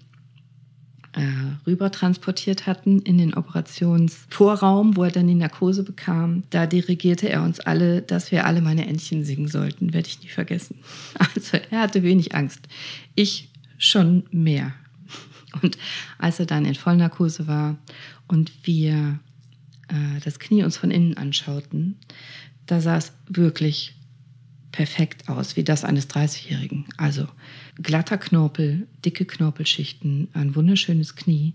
äh, 1.19 1.67
rüber 1.67 1.91
transportiert 1.91 2.67
hatten 2.67 3.01
in 3.01 3.19
den 3.19 3.35
Operationsvorraum, 3.35 4.97
wo 4.97 5.05
er 5.05 5.11
dann 5.11 5.27
die 5.27 5.35
Narkose 5.35 5.83
bekam. 5.83 6.45
Da 6.51 6.67
dirigierte 6.67 7.29
er 7.29 7.43
uns 7.43 7.61
alle, 7.61 8.03
dass 8.03 8.31
wir 8.31 8.47
alle 8.47 8.61
meine 8.61 8.87
Entchen 8.87 9.25
singen 9.25 9.49
sollten. 9.49 9.93
Werde 9.93 10.09
ich 10.09 10.23
nie 10.23 10.29
vergessen. 10.29 10.77
Also 11.35 11.59
er 11.71 11.81
hatte 11.81 12.03
wenig 12.03 12.35
Angst. 12.35 12.61
Ich 13.15 13.49
schon 13.79 14.25
mehr. 14.31 14.73
Und 15.63 15.79
als 16.19 16.39
er 16.41 16.47
dann 16.47 16.65
in 16.65 16.75
Vollnarkose 16.75 17.47
war 17.47 17.79
und 18.27 18.53
wir 18.65 19.19
äh, 19.89 20.21
das 20.23 20.39
Knie 20.39 20.63
uns 20.63 20.77
von 20.77 20.91
innen 20.91 21.17
anschauten, 21.17 21.97
da 22.67 22.81
sah 22.81 22.97
es 22.97 23.13
wirklich 23.27 23.95
perfekt 24.73 25.29
aus, 25.29 25.57
wie 25.57 25.65
das 25.65 25.85
eines 25.85 26.11
30-Jährigen. 26.11 26.85
Also 26.97 27.27
glatter 27.77 28.19
Knorpel, 28.19 28.87
dicke 29.05 29.25
Knorpelschichten, 29.25 30.29
ein 30.35 30.55
wunderschönes 30.55 31.17
Knie. 31.17 31.55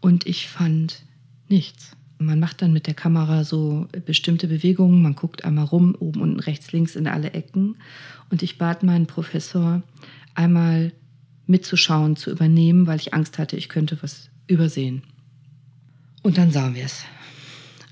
Und 0.00 0.26
ich 0.26 0.48
fand 0.48 1.02
nichts. 1.48 1.96
Man 2.18 2.38
macht 2.38 2.62
dann 2.62 2.72
mit 2.72 2.86
der 2.86 2.94
Kamera 2.94 3.42
so 3.42 3.88
bestimmte 4.06 4.46
Bewegungen. 4.46 5.02
Man 5.02 5.16
guckt 5.16 5.44
einmal 5.44 5.64
rum, 5.64 5.96
oben, 5.98 6.20
unten, 6.20 6.40
rechts, 6.40 6.70
links 6.70 6.94
in 6.94 7.08
alle 7.08 7.32
Ecken. 7.32 7.76
Und 8.30 8.42
ich 8.44 8.58
bat 8.58 8.84
meinen 8.84 9.06
Professor, 9.06 9.82
einmal 10.34 10.92
mitzuschauen, 11.46 12.16
zu 12.16 12.30
übernehmen, 12.30 12.86
weil 12.86 12.98
ich 12.98 13.14
Angst 13.14 13.38
hatte, 13.38 13.56
ich 13.56 13.68
könnte 13.68 13.98
was 14.02 14.30
übersehen. 14.46 15.02
Und 16.22 16.38
dann 16.38 16.52
sahen 16.52 16.74
wir 16.74 16.84
es. 16.84 17.04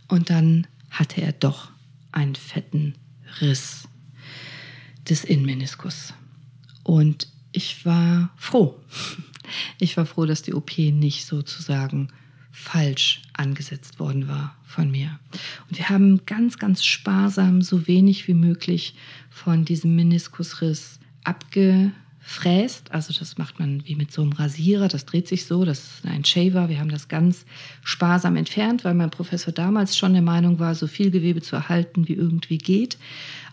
Und 0.08 0.30
dann 0.30 0.66
hatte 0.90 1.20
er 1.22 1.32
doch 1.32 1.70
einen 2.12 2.34
fetten 2.34 2.94
Riss 3.40 3.88
des 5.08 5.24
Innenmeniskus. 5.24 6.14
Und 6.82 7.28
ich 7.52 7.84
war 7.84 8.30
froh. 8.36 8.78
Ich 9.80 9.96
war 9.96 10.06
froh, 10.06 10.26
dass 10.26 10.42
die 10.42 10.54
OP 10.54 10.78
nicht 10.78 11.26
sozusagen 11.26 12.12
falsch 12.52 13.22
angesetzt 13.32 13.98
worden 13.98 14.28
war 14.28 14.56
von 14.64 14.92
mir. 14.92 15.18
Und 15.68 15.76
wir 15.76 15.88
haben 15.88 16.24
ganz, 16.24 16.56
ganz 16.58 16.84
sparsam 16.84 17.60
so 17.60 17.88
wenig 17.88 18.28
wie 18.28 18.34
möglich 18.34 18.94
von 19.28 19.64
diesem 19.64 19.96
Meniskusriss 19.96 21.00
abgefräst. 22.30 22.92
Also 22.92 23.12
das 23.18 23.38
macht 23.38 23.58
man 23.58 23.82
wie 23.86 23.96
mit 23.96 24.12
so 24.12 24.22
einem 24.22 24.32
Rasierer, 24.32 24.88
das 24.88 25.04
dreht 25.04 25.28
sich 25.28 25.46
so, 25.46 25.64
das 25.64 25.78
ist 25.78 26.06
ein 26.06 26.24
Shaver. 26.24 26.68
Wir 26.68 26.78
haben 26.78 26.90
das 26.90 27.08
ganz 27.08 27.44
sparsam 27.82 28.36
entfernt, 28.36 28.84
weil 28.84 28.94
mein 28.94 29.10
Professor 29.10 29.52
damals 29.52 29.96
schon 29.96 30.12
der 30.12 30.22
Meinung 30.22 30.58
war, 30.58 30.74
so 30.74 30.86
viel 30.86 31.10
Gewebe 31.10 31.42
zu 31.42 31.56
erhalten, 31.56 32.08
wie 32.08 32.14
irgendwie 32.14 32.58
geht. 32.58 32.98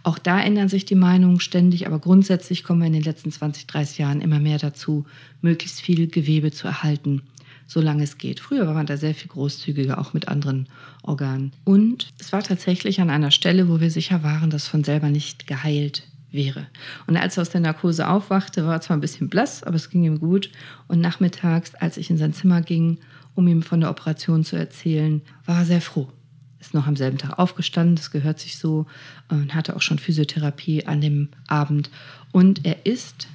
Auch 0.04 0.20
da 0.20 0.40
ändern 0.40 0.70
sich 0.70 0.86
die 0.86 0.96
Meinungen 0.96 1.40
ständig, 1.40 1.88
aber 1.88 2.00
grundsätzlich 2.00 2.64
kommen 2.64 2.82
wir 2.82 2.88
in 2.88 2.94
den 2.94 3.04
letzten 3.04 3.32
20, 3.32 3.68
30 3.68 3.98
Jahren 3.98 4.22
immer 4.22 4.40
mehr 4.40 4.58
dazu, 4.58 5.06
möglichst 5.42 5.82
viel 5.82 6.08
Gewebe 6.08 6.52
zu 6.52 6.68
erhalten, 6.68 7.24
solange 7.66 8.04
es 8.04 8.18
geht. 8.18 8.40
Früher 8.40 8.68
war 8.68 8.74
man 8.74 8.86
da 8.86 8.96
sehr 8.96 9.16
viel 9.16 9.28
großzügiger, 9.28 10.00
auch 10.00 10.14
mit 10.14 10.30
anderen 10.30 10.68
Organen. 11.04 11.52
Und 11.66 12.08
es 12.20 12.32
war 12.32 12.44
tatsächlich 12.44 13.02
an 13.02 13.10
einer 13.10 13.32
Stelle, 13.32 13.68
wo 13.68 13.82
wir 13.82 13.92
sicher 13.92 14.24
waren, 14.24 14.50
dass 14.50 14.68
von 14.68 14.84
selber 14.84 15.10
nicht 15.10 15.48
geheilt 15.48 16.04
wäre. 16.32 16.68
Und 17.08 17.18
als 17.18 17.38
er 17.38 17.42
aus 17.42 17.50
der 17.50 17.62
Narkose 17.62 18.08
aufwachte, 18.08 18.66
war 18.66 18.74
er 18.74 18.82
zwar 18.82 18.98
ein 18.98 19.02
bisschen 19.02 19.30
blass, 19.30 19.64
aber 19.64 19.76
es 19.76 19.90
ging 19.90 20.04
ihm 20.04 20.20
gut. 20.20 20.50
Und 20.88 21.00
nachmittags, 21.02 21.76
als 21.76 21.98
ich 21.98 22.10
in 22.10 22.18
sein 22.18 22.34
Zimmer 22.34 22.62
ging, 22.62 23.00
um 23.36 23.48
ihm 23.48 23.62
von 23.62 23.80
der 23.80 23.90
Operation 23.90 24.44
zu 24.44 24.56
erzählen, 24.56 25.22
war 25.46 25.60
er 25.60 25.66
sehr 25.66 25.82
froh 25.82 26.12
ist 26.60 26.74
noch 26.74 26.88
am 26.88 26.96
selben 26.96 27.18
Tag 27.18 27.38
aufgestanden, 27.40 27.96
das 27.96 28.12
gehört 28.12 28.40
sich 28.40 28.58
so, 28.58 28.86
und 29.30 29.54
hatte 29.54 29.76
auch 29.76 29.82
schon 29.82 30.00
Physiotherapie 30.00 30.86
an 30.86 31.02
dem 31.02 31.30
Abend. 31.48 31.90
Und 32.32 32.66
er 32.66 32.86
ist 32.86 33.28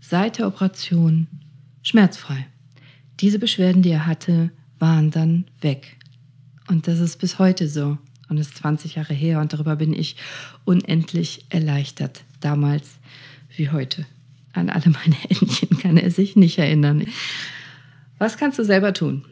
seit 0.00 0.38
der 0.38 0.46
Operation 0.46 1.26
schmerzfrei. 1.82 2.46
Diese 3.20 3.38
Beschwerden, 3.38 3.82
die 3.82 3.90
er 3.90 4.06
hatte, 4.06 4.50
waren 4.78 5.10
dann 5.10 5.46
weg. 5.60 5.96
Und 6.68 6.86
das 6.86 6.98
ist 6.98 7.18
bis 7.18 7.38
heute 7.38 7.68
so. 7.68 7.98
Und 8.28 8.38
ist 8.38 8.56
20 8.56 8.96
Jahre 8.96 9.14
her 9.14 9.40
und 9.40 9.52
darüber 9.52 9.76
bin 9.76 9.94
ich 9.94 10.16
unendlich 10.64 11.46
erleichtert. 11.48 12.24
Damals 12.40 12.98
wie 13.56 13.70
heute. 13.70 14.06
An 14.52 14.70
alle 14.70 14.90
meine 14.90 15.16
Entchen 15.28 15.78
kann 15.78 15.96
er 15.96 16.10
sich 16.10 16.36
nicht 16.36 16.58
erinnern. 16.58 17.06
Was 18.18 18.36
kannst 18.36 18.58
du 18.58 18.64
selber 18.64 18.92
tun? 18.94 19.24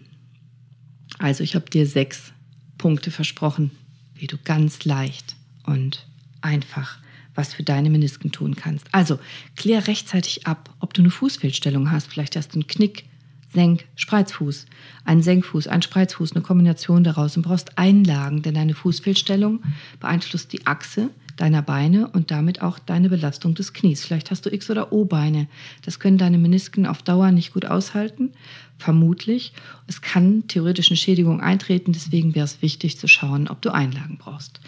Also 1.18 1.42
ich 1.44 1.54
habe 1.54 1.70
dir 1.70 1.86
sechs 1.86 2.32
Punkte 2.76 3.10
versprochen, 3.10 3.70
wie 4.14 4.26
du 4.26 4.36
ganz 4.36 4.84
leicht 4.84 5.36
und 5.64 6.06
einfach 6.40 6.98
was 7.34 7.54
für 7.54 7.62
deine 7.62 7.90
Menisken 7.90 8.30
tun 8.30 8.54
kannst. 8.54 8.86
Also 8.92 9.18
klär 9.56 9.88
rechtzeitig 9.88 10.46
ab, 10.46 10.72
ob 10.80 10.94
du 10.94 11.02
eine 11.02 11.10
Fußfehlstellung 11.10 11.90
hast. 11.90 12.06
Vielleicht 12.06 12.36
hast 12.36 12.50
du 12.50 12.60
einen 12.60 12.66
Knick, 12.66 13.04
Senk, 13.52 13.86
Spreizfuß, 13.96 14.66
einen 15.04 15.22
Senkfuß, 15.22 15.66
einen 15.68 15.82
Spreizfuß, 15.82 16.32
eine 16.32 16.42
Kombination 16.42 17.04
daraus 17.04 17.36
und 17.36 17.42
brauchst 17.42 17.78
Einlagen, 17.78 18.42
denn 18.42 18.54
deine 18.54 18.74
Fußfehlstellung 18.74 19.62
beeinflusst 20.00 20.52
die 20.52 20.66
Achse 20.66 21.10
deiner 21.36 21.62
Beine 21.62 22.08
und 22.08 22.30
damit 22.30 22.62
auch 22.62 22.78
deine 22.78 23.08
Belastung 23.08 23.54
des 23.54 23.72
Knies. 23.72 24.04
Vielleicht 24.04 24.30
hast 24.30 24.46
du 24.46 24.52
X- 24.52 24.70
oder 24.70 24.92
O-Beine. 24.92 25.48
Das 25.82 25.98
können 25.98 26.18
deine 26.18 26.38
Menisken 26.38 26.86
auf 26.86 27.02
Dauer 27.02 27.30
nicht 27.30 27.52
gut 27.52 27.64
aushalten, 27.64 28.30
vermutlich. 28.78 29.52
Es 29.86 30.00
kann 30.00 30.46
theoretisch 30.48 30.90
eine 30.90 30.96
Schädigung 30.96 31.40
eintreten, 31.40 31.92
deswegen 31.92 32.34
wäre 32.34 32.44
es 32.44 32.62
wichtig 32.62 32.98
zu 32.98 33.08
schauen, 33.08 33.48
ob 33.48 33.62
du 33.62 33.72
Einlagen 33.72 34.18
brauchst. 34.18 34.60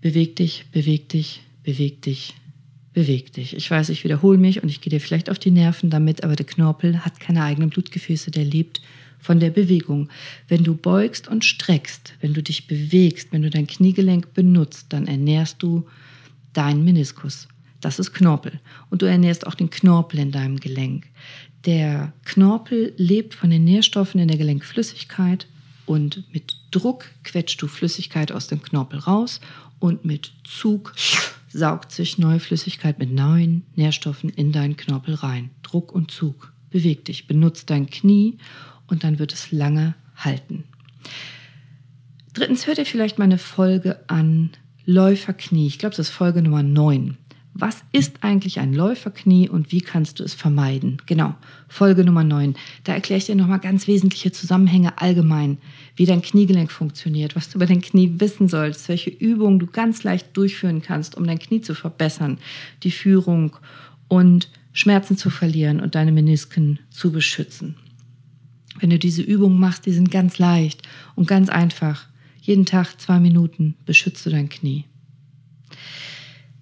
Beweg 0.00 0.36
dich, 0.36 0.66
beweg 0.72 1.08
dich, 1.10 1.42
beweg 1.62 2.02
dich, 2.02 2.34
beweg 2.92 3.32
dich. 3.32 3.56
Ich 3.56 3.70
weiß, 3.70 3.90
ich 3.90 4.02
wiederhole 4.04 4.38
mich 4.38 4.62
und 4.62 4.68
ich 4.68 4.80
gehe 4.80 4.90
dir 4.90 5.00
vielleicht 5.00 5.30
auf 5.30 5.38
die 5.38 5.50
Nerven 5.50 5.90
damit, 5.90 6.24
aber 6.24 6.36
der 6.36 6.46
Knorpel 6.46 7.04
hat 7.04 7.20
keine 7.20 7.44
eigenen 7.44 7.70
Blutgefäße, 7.70 8.30
der 8.30 8.44
lebt 8.44 8.80
von 9.20 9.40
der 9.40 9.50
Bewegung. 9.50 10.08
Wenn 10.48 10.64
du 10.64 10.74
beugst 10.74 11.28
und 11.28 11.44
streckst, 11.44 12.14
wenn 12.20 12.34
du 12.34 12.42
dich 12.42 12.66
bewegst, 12.66 13.28
wenn 13.32 13.42
du 13.42 13.50
dein 13.50 13.66
Kniegelenk 13.66 14.34
benutzt, 14.34 14.86
dann 14.90 15.06
ernährst 15.06 15.62
du 15.62 15.86
deinen 16.52 16.84
Meniskus. 16.84 17.48
Das 17.80 17.98
ist 17.98 18.12
Knorpel. 18.12 18.60
Und 18.90 19.02
du 19.02 19.06
ernährst 19.06 19.46
auch 19.46 19.54
den 19.54 19.70
Knorpel 19.70 20.20
in 20.20 20.32
deinem 20.32 20.58
Gelenk. 20.58 21.06
Der 21.66 22.12
Knorpel 22.24 22.94
lebt 22.96 23.34
von 23.34 23.50
den 23.50 23.64
Nährstoffen 23.64 24.20
in 24.20 24.28
der 24.28 24.38
Gelenkflüssigkeit 24.38 25.46
und 25.86 26.24
mit 26.32 26.56
Druck 26.70 27.06
quetscht 27.24 27.60
du 27.60 27.66
Flüssigkeit 27.66 28.32
aus 28.32 28.46
dem 28.46 28.62
Knorpel 28.62 28.98
raus 28.98 29.40
und 29.78 30.04
mit 30.04 30.32
Zug 30.44 30.94
saugt 31.52 31.92
sich 31.92 32.18
neue 32.18 32.40
Flüssigkeit 32.40 32.98
mit 32.98 33.10
neuen 33.10 33.64
Nährstoffen 33.74 34.30
in 34.30 34.52
deinen 34.52 34.76
Knorpel 34.76 35.14
rein. 35.14 35.50
Druck 35.62 35.92
und 35.92 36.10
Zug. 36.10 36.52
Beweg 36.70 37.04
dich, 37.06 37.26
benutzt 37.26 37.70
dein 37.70 37.90
Knie 37.90 38.38
und 38.90 39.04
dann 39.04 39.18
wird 39.18 39.32
es 39.32 39.52
lange 39.52 39.94
halten. 40.16 40.64
Drittens 42.32 42.66
hört 42.66 42.78
ihr 42.78 42.86
vielleicht 42.86 43.18
meine 43.18 43.38
Folge 43.38 43.98
an 44.08 44.50
Läuferknie. 44.86 45.66
Ich 45.66 45.78
glaube, 45.78 45.96
das 45.96 46.08
ist 46.08 46.14
Folge 46.14 46.42
Nummer 46.42 46.62
9. 46.62 47.16
Was 47.52 47.82
ist 47.90 48.22
eigentlich 48.22 48.60
ein 48.60 48.72
Läuferknie 48.72 49.48
und 49.48 49.72
wie 49.72 49.80
kannst 49.80 50.20
du 50.20 50.24
es 50.24 50.34
vermeiden? 50.34 50.98
Genau, 51.06 51.34
Folge 51.68 52.04
Nummer 52.04 52.22
9. 52.22 52.54
Da 52.84 52.94
erkläre 52.94 53.18
ich 53.18 53.26
dir 53.26 53.34
nochmal 53.34 53.58
ganz 53.58 53.88
wesentliche 53.88 54.30
Zusammenhänge 54.30 54.98
allgemein, 54.98 55.58
wie 55.96 56.06
dein 56.06 56.22
Kniegelenk 56.22 56.70
funktioniert, 56.70 57.34
was 57.34 57.50
du 57.50 57.58
über 57.58 57.66
dein 57.66 57.80
Knie 57.80 58.14
wissen 58.18 58.48
sollst, 58.48 58.88
welche 58.88 59.10
Übungen 59.10 59.58
du 59.58 59.66
ganz 59.66 60.04
leicht 60.04 60.36
durchführen 60.36 60.80
kannst, 60.80 61.16
um 61.16 61.26
dein 61.26 61.40
Knie 61.40 61.60
zu 61.60 61.74
verbessern, 61.74 62.38
die 62.84 62.92
Führung 62.92 63.56
und 64.06 64.48
Schmerzen 64.72 65.16
zu 65.16 65.28
verlieren 65.28 65.80
und 65.80 65.96
deine 65.96 66.12
Menisken 66.12 66.78
zu 66.90 67.10
beschützen. 67.10 67.74
Wenn 68.80 68.90
du 68.90 68.98
diese 68.98 69.22
Übungen 69.22 69.58
machst, 69.58 69.86
die 69.86 69.92
sind 69.92 70.10
ganz 70.10 70.38
leicht 70.38 70.82
und 71.14 71.28
ganz 71.28 71.48
einfach. 71.48 72.06
Jeden 72.40 72.66
Tag 72.66 73.00
zwei 73.00 73.20
Minuten 73.20 73.74
beschützt 73.84 74.24
du 74.24 74.30
dein 74.30 74.48
Knie. 74.48 74.84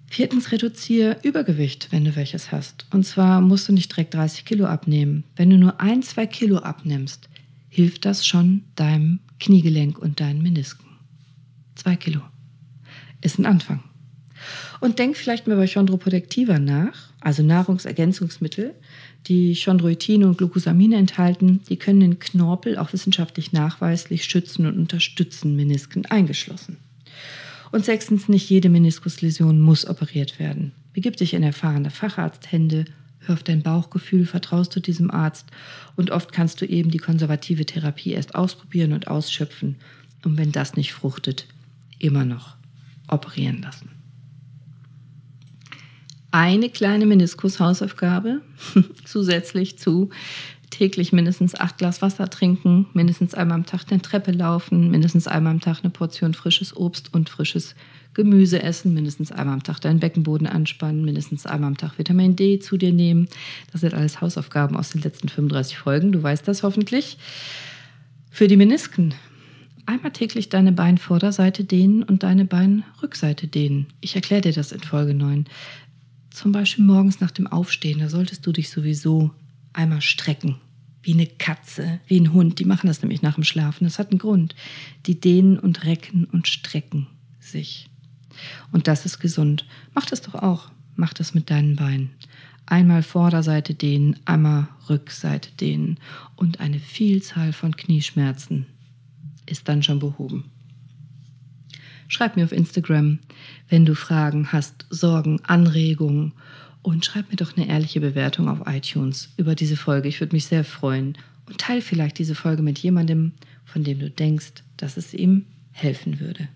Viertens, 0.07 0.51
reduziere 0.51 1.17
Übergewicht, 1.23 1.89
wenn 1.91 2.03
du 2.03 2.15
welches 2.15 2.51
hast. 2.51 2.85
Und 2.91 3.05
zwar 3.05 3.41
musst 3.41 3.69
du 3.69 3.73
nicht 3.73 3.91
direkt 3.91 4.15
30 4.15 4.43
Kilo 4.43 4.65
abnehmen. 4.65 5.23
Wenn 5.35 5.49
du 5.49 5.57
nur 5.57 5.79
ein, 5.79 6.01
zwei 6.01 6.25
Kilo 6.25 6.57
abnimmst, 6.57 7.29
hilft 7.69 8.05
das 8.05 8.25
schon 8.25 8.63
deinem 8.75 9.19
Kniegelenk 9.39 9.99
und 9.99 10.19
deinen 10.19 10.41
Menisken. 10.41 10.85
Zwei 11.75 11.95
Kilo 11.95 12.21
ist 13.21 13.39
ein 13.39 13.45
Anfang. 13.45 13.83
Und 14.79 14.99
denk 14.99 15.15
vielleicht 15.15 15.47
mal 15.47 15.57
bei 15.57 15.67
Chondroprotectiva 15.67 16.59
nach, 16.59 17.11
also 17.19 17.43
Nahrungsergänzungsmittel, 17.43 18.73
die 19.27 19.55
Chondroitine 19.55 20.27
und 20.27 20.37
Glucosamine 20.37 20.97
enthalten. 20.97 21.61
Die 21.69 21.77
können 21.77 21.99
den 21.99 22.19
Knorpel 22.19 22.77
auch 22.77 22.93
wissenschaftlich 22.93 23.53
nachweislich 23.53 24.25
schützen 24.25 24.65
und 24.65 24.77
unterstützen, 24.77 25.55
Menisken 25.55 26.05
eingeschlossen. 26.05 26.77
Und 27.71 27.85
sechstens, 27.85 28.27
nicht 28.29 28.49
jede 28.49 28.69
Meniskusläsion 28.69 29.61
muss 29.61 29.87
operiert 29.87 30.39
werden. 30.39 30.71
Begib 30.93 31.17
dich 31.17 31.33
in 31.33 31.43
erfahrene 31.43 31.91
Facharzthände, 31.91 32.85
hör 33.19 33.35
auf 33.35 33.43
dein 33.43 33.61
Bauchgefühl, 33.61 34.25
vertraust 34.25 34.75
du 34.75 34.79
diesem 34.79 35.11
Arzt 35.11 35.45
und 35.95 36.09
oft 36.09 36.31
kannst 36.31 36.61
du 36.61 36.65
eben 36.65 36.89
die 36.89 36.97
konservative 36.97 37.65
Therapie 37.65 38.13
erst 38.13 38.33
ausprobieren 38.33 38.93
und 38.93 39.07
ausschöpfen 39.07 39.75
und 40.25 40.37
wenn 40.37 40.51
das 40.51 40.75
nicht 40.75 40.93
fruchtet, 40.93 41.45
immer 41.99 42.25
noch 42.25 42.55
operieren 43.07 43.61
lassen. 43.61 43.98
Eine 46.31 46.69
kleine 46.69 47.05
Meniskus-Hausaufgabe 47.07 48.41
zusätzlich 49.05 49.79
zu 49.79 50.09
täglich 50.69 51.11
mindestens 51.11 51.55
acht 51.55 51.79
Glas 51.79 52.01
Wasser 52.03 52.29
trinken, 52.29 52.85
mindestens 52.93 53.33
einmal 53.33 53.55
am 53.55 53.65
Tag 53.65 53.85
eine 53.89 54.01
Treppe 54.01 54.31
laufen, 54.31 54.91
mindestens 54.91 55.27
einmal 55.27 55.53
am 55.53 55.59
Tag 55.59 55.79
eine 55.81 55.89
Portion 55.89 56.35
frisches 56.35 56.75
Obst 56.77 57.13
und 57.13 57.29
frisches 57.29 57.73
Gemüse 58.13 58.61
essen, 58.61 58.93
mindestens 58.93 59.31
einmal 59.31 59.55
am 59.55 59.63
Tag 59.63 59.79
deinen 59.79 59.99
Beckenboden 59.99 60.47
anspannen, 60.47 61.03
mindestens 61.03 61.45
einmal 61.45 61.69
am 61.69 61.77
Tag 61.77 61.97
Vitamin 61.97 62.35
D 62.35 62.59
zu 62.59 62.77
dir 62.77 62.93
nehmen. 62.93 63.27
Das 63.71 63.81
sind 63.81 63.93
alles 63.93 64.21
Hausaufgaben 64.21 64.75
aus 64.75 64.91
den 64.91 65.01
letzten 65.01 65.29
35 65.29 65.77
Folgen. 65.77 66.11
Du 66.11 66.21
weißt 66.21 66.47
das 66.47 66.63
hoffentlich. 66.63 67.17
Für 68.29 68.47
die 68.47 68.57
Menisken. 68.57 69.15
Einmal 69.85 70.11
täglich 70.11 70.49
deine 70.49 70.71
Beinvorderseite 70.71 71.63
dehnen 71.63 72.03
und 72.03 72.21
deine 72.21 72.45
Beinrückseite 72.45 73.47
dehnen. 73.47 73.87
Ich 74.01 74.15
erkläre 74.15 74.41
dir 74.41 74.53
das 74.53 74.71
in 74.71 74.81
Folge 74.81 75.15
9. 75.15 75.45
Zum 76.29 76.51
Beispiel 76.51 76.85
morgens 76.85 77.19
nach 77.19 77.31
dem 77.31 77.47
Aufstehen, 77.47 77.99
da 77.99 78.09
solltest 78.09 78.45
du 78.45 78.51
dich 78.51 78.69
sowieso 78.69 79.31
einmal 79.73 80.01
strecken. 80.01 80.57
Wie 81.01 81.13
eine 81.13 81.27
Katze, 81.27 81.99
wie 82.07 82.19
ein 82.19 82.33
Hund. 82.33 82.59
Die 82.59 82.65
machen 82.65 82.87
das 82.87 83.01
nämlich 83.01 83.21
nach 83.21 83.35
dem 83.35 83.43
Schlafen. 83.43 83.85
Das 83.85 83.99
hat 83.99 84.11
einen 84.11 84.19
Grund. 84.19 84.55
Die 85.05 85.19
dehnen 85.19 85.57
und 85.57 85.85
recken 85.85 86.25
und 86.25 86.47
strecken 86.47 87.07
sich. 87.39 87.89
Und 88.71 88.87
das 88.87 89.05
ist 89.05 89.19
gesund. 89.19 89.65
Mach 89.93 90.05
das 90.05 90.21
doch 90.21 90.35
auch. 90.35 90.69
Mach 90.95 91.13
das 91.13 91.33
mit 91.33 91.49
deinen 91.49 91.77
Beinen. 91.77 92.11
Einmal 92.65 93.01
Vorderseite 93.01 93.73
dehnen, 93.73 94.17
einmal 94.25 94.67
Rückseite 94.89 95.51
dehnen. 95.59 95.97
Und 96.35 96.59
eine 96.59 96.79
Vielzahl 96.79 97.53
von 97.53 97.75
Knieschmerzen 97.75 98.67
ist 99.45 99.67
dann 99.67 99.81
schon 99.81 99.99
behoben. 99.99 100.51
Schreib 102.09 102.35
mir 102.35 102.43
auf 102.43 102.51
Instagram, 102.51 103.19
wenn 103.69 103.85
du 103.85 103.95
Fragen 103.95 104.51
hast, 104.51 104.87
Sorgen, 104.89 105.39
Anregungen 105.43 106.33
und 106.81 107.05
schreib 107.05 107.29
mir 107.29 107.35
doch 107.35 107.55
eine 107.55 107.69
ehrliche 107.69 108.01
Bewertung 108.01 108.49
auf 108.49 108.63
iTunes 108.65 109.29
über 109.37 109.55
diese 109.55 109.77
Folge. 109.77 110.09
Ich 110.09 110.19
würde 110.19 110.35
mich 110.35 110.45
sehr 110.45 110.63
freuen. 110.65 111.17
Und 111.45 111.59
teile 111.59 111.81
vielleicht 111.81 112.17
diese 112.17 112.35
Folge 112.35 112.63
mit 112.63 112.79
jemandem, 112.79 113.33
von 113.63 113.83
dem 113.83 113.99
du 113.99 114.09
denkst, 114.09 114.63
dass 114.75 114.97
es 114.97 115.13
ihm 115.13 115.45
helfen 115.71 116.19
würde. 116.19 116.47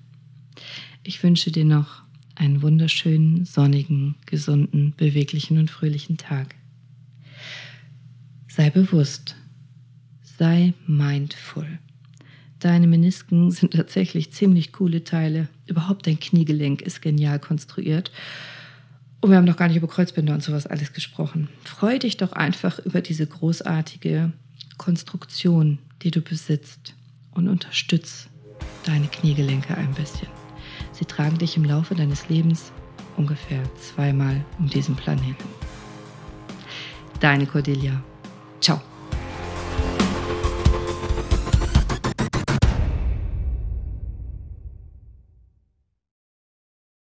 Ich 1.04 1.22
wünsche 1.22 1.52
dir 1.52 1.66
noch 1.66 2.02
einen 2.36 2.64
wunderschönen, 2.64 3.46
sonnigen, 3.46 4.16
gesunden, 4.26 4.94
beweglichen 4.98 5.60
und 5.60 5.70
fröhlichen 5.70 6.18
Tag. 6.18 6.56
Sei 8.48 8.70
bewusst, 8.72 9.36
sei 10.24 10.74
mindful. 10.88 11.80
Deine 12.64 12.88
Menisken 12.88 13.52
sind 13.52 13.74
tatsächlich 13.74 14.32
ziemlich 14.32 14.72
coole 14.72 15.04
Teile. 15.04 15.50
Überhaupt 15.68 16.08
dein 16.08 16.18
Kniegelenk 16.18 16.82
ist 16.82 17.02
genial 17.02 17.38
konstruiert. 17.38 18.10
Und 19.20 19.32
wir 19.32 19.38
haben 19.38 19.44
noch 19.44 19.58
gar 19.58 19.68
nicht 19.68 19.76
über 19.76 19.90
Kreuzbänder 19.90 20.34
und 20.34 20.42
sowas 20.42 20.66
alles 20.66 20.94
gesprochen. 20.94 21.50
Freu 21.66 22.00
dich 22.00 22.16
doch 22.16 22.32
einfach 22.32 22.80
über 22.80 23.02
diese 23.02 23.28
großartige 23.28 24.32
Konstruktion, 24.78 25.80
die 26.04 26.12
du 26.12 26.22
besitzt 26.22 26.94
und 27.32 27.50
unterstütz 27.50 28.30
deine 28.86 29.08
Kniegelenke 29.08 29.76
ein 29.76 29.94
bisschen. 29.94 30.30
Sie 30.94 31.04
tragen 31.04 31.38
dich 31.38 31.58
im 31.58 31.66
Laufe 31.66 31.96
deines 31.96 32.30
Lebens 32.30 32.72
ungefähr 33.18 33.62
zweimal 33.76 34.46
um 34.58 34.70
diesen 34.70 34.96
Planeten. 34.96 35.50
Deine 37.20 37.46
Cordelia. 37.46 38.02
Ciao. 38.62 38.93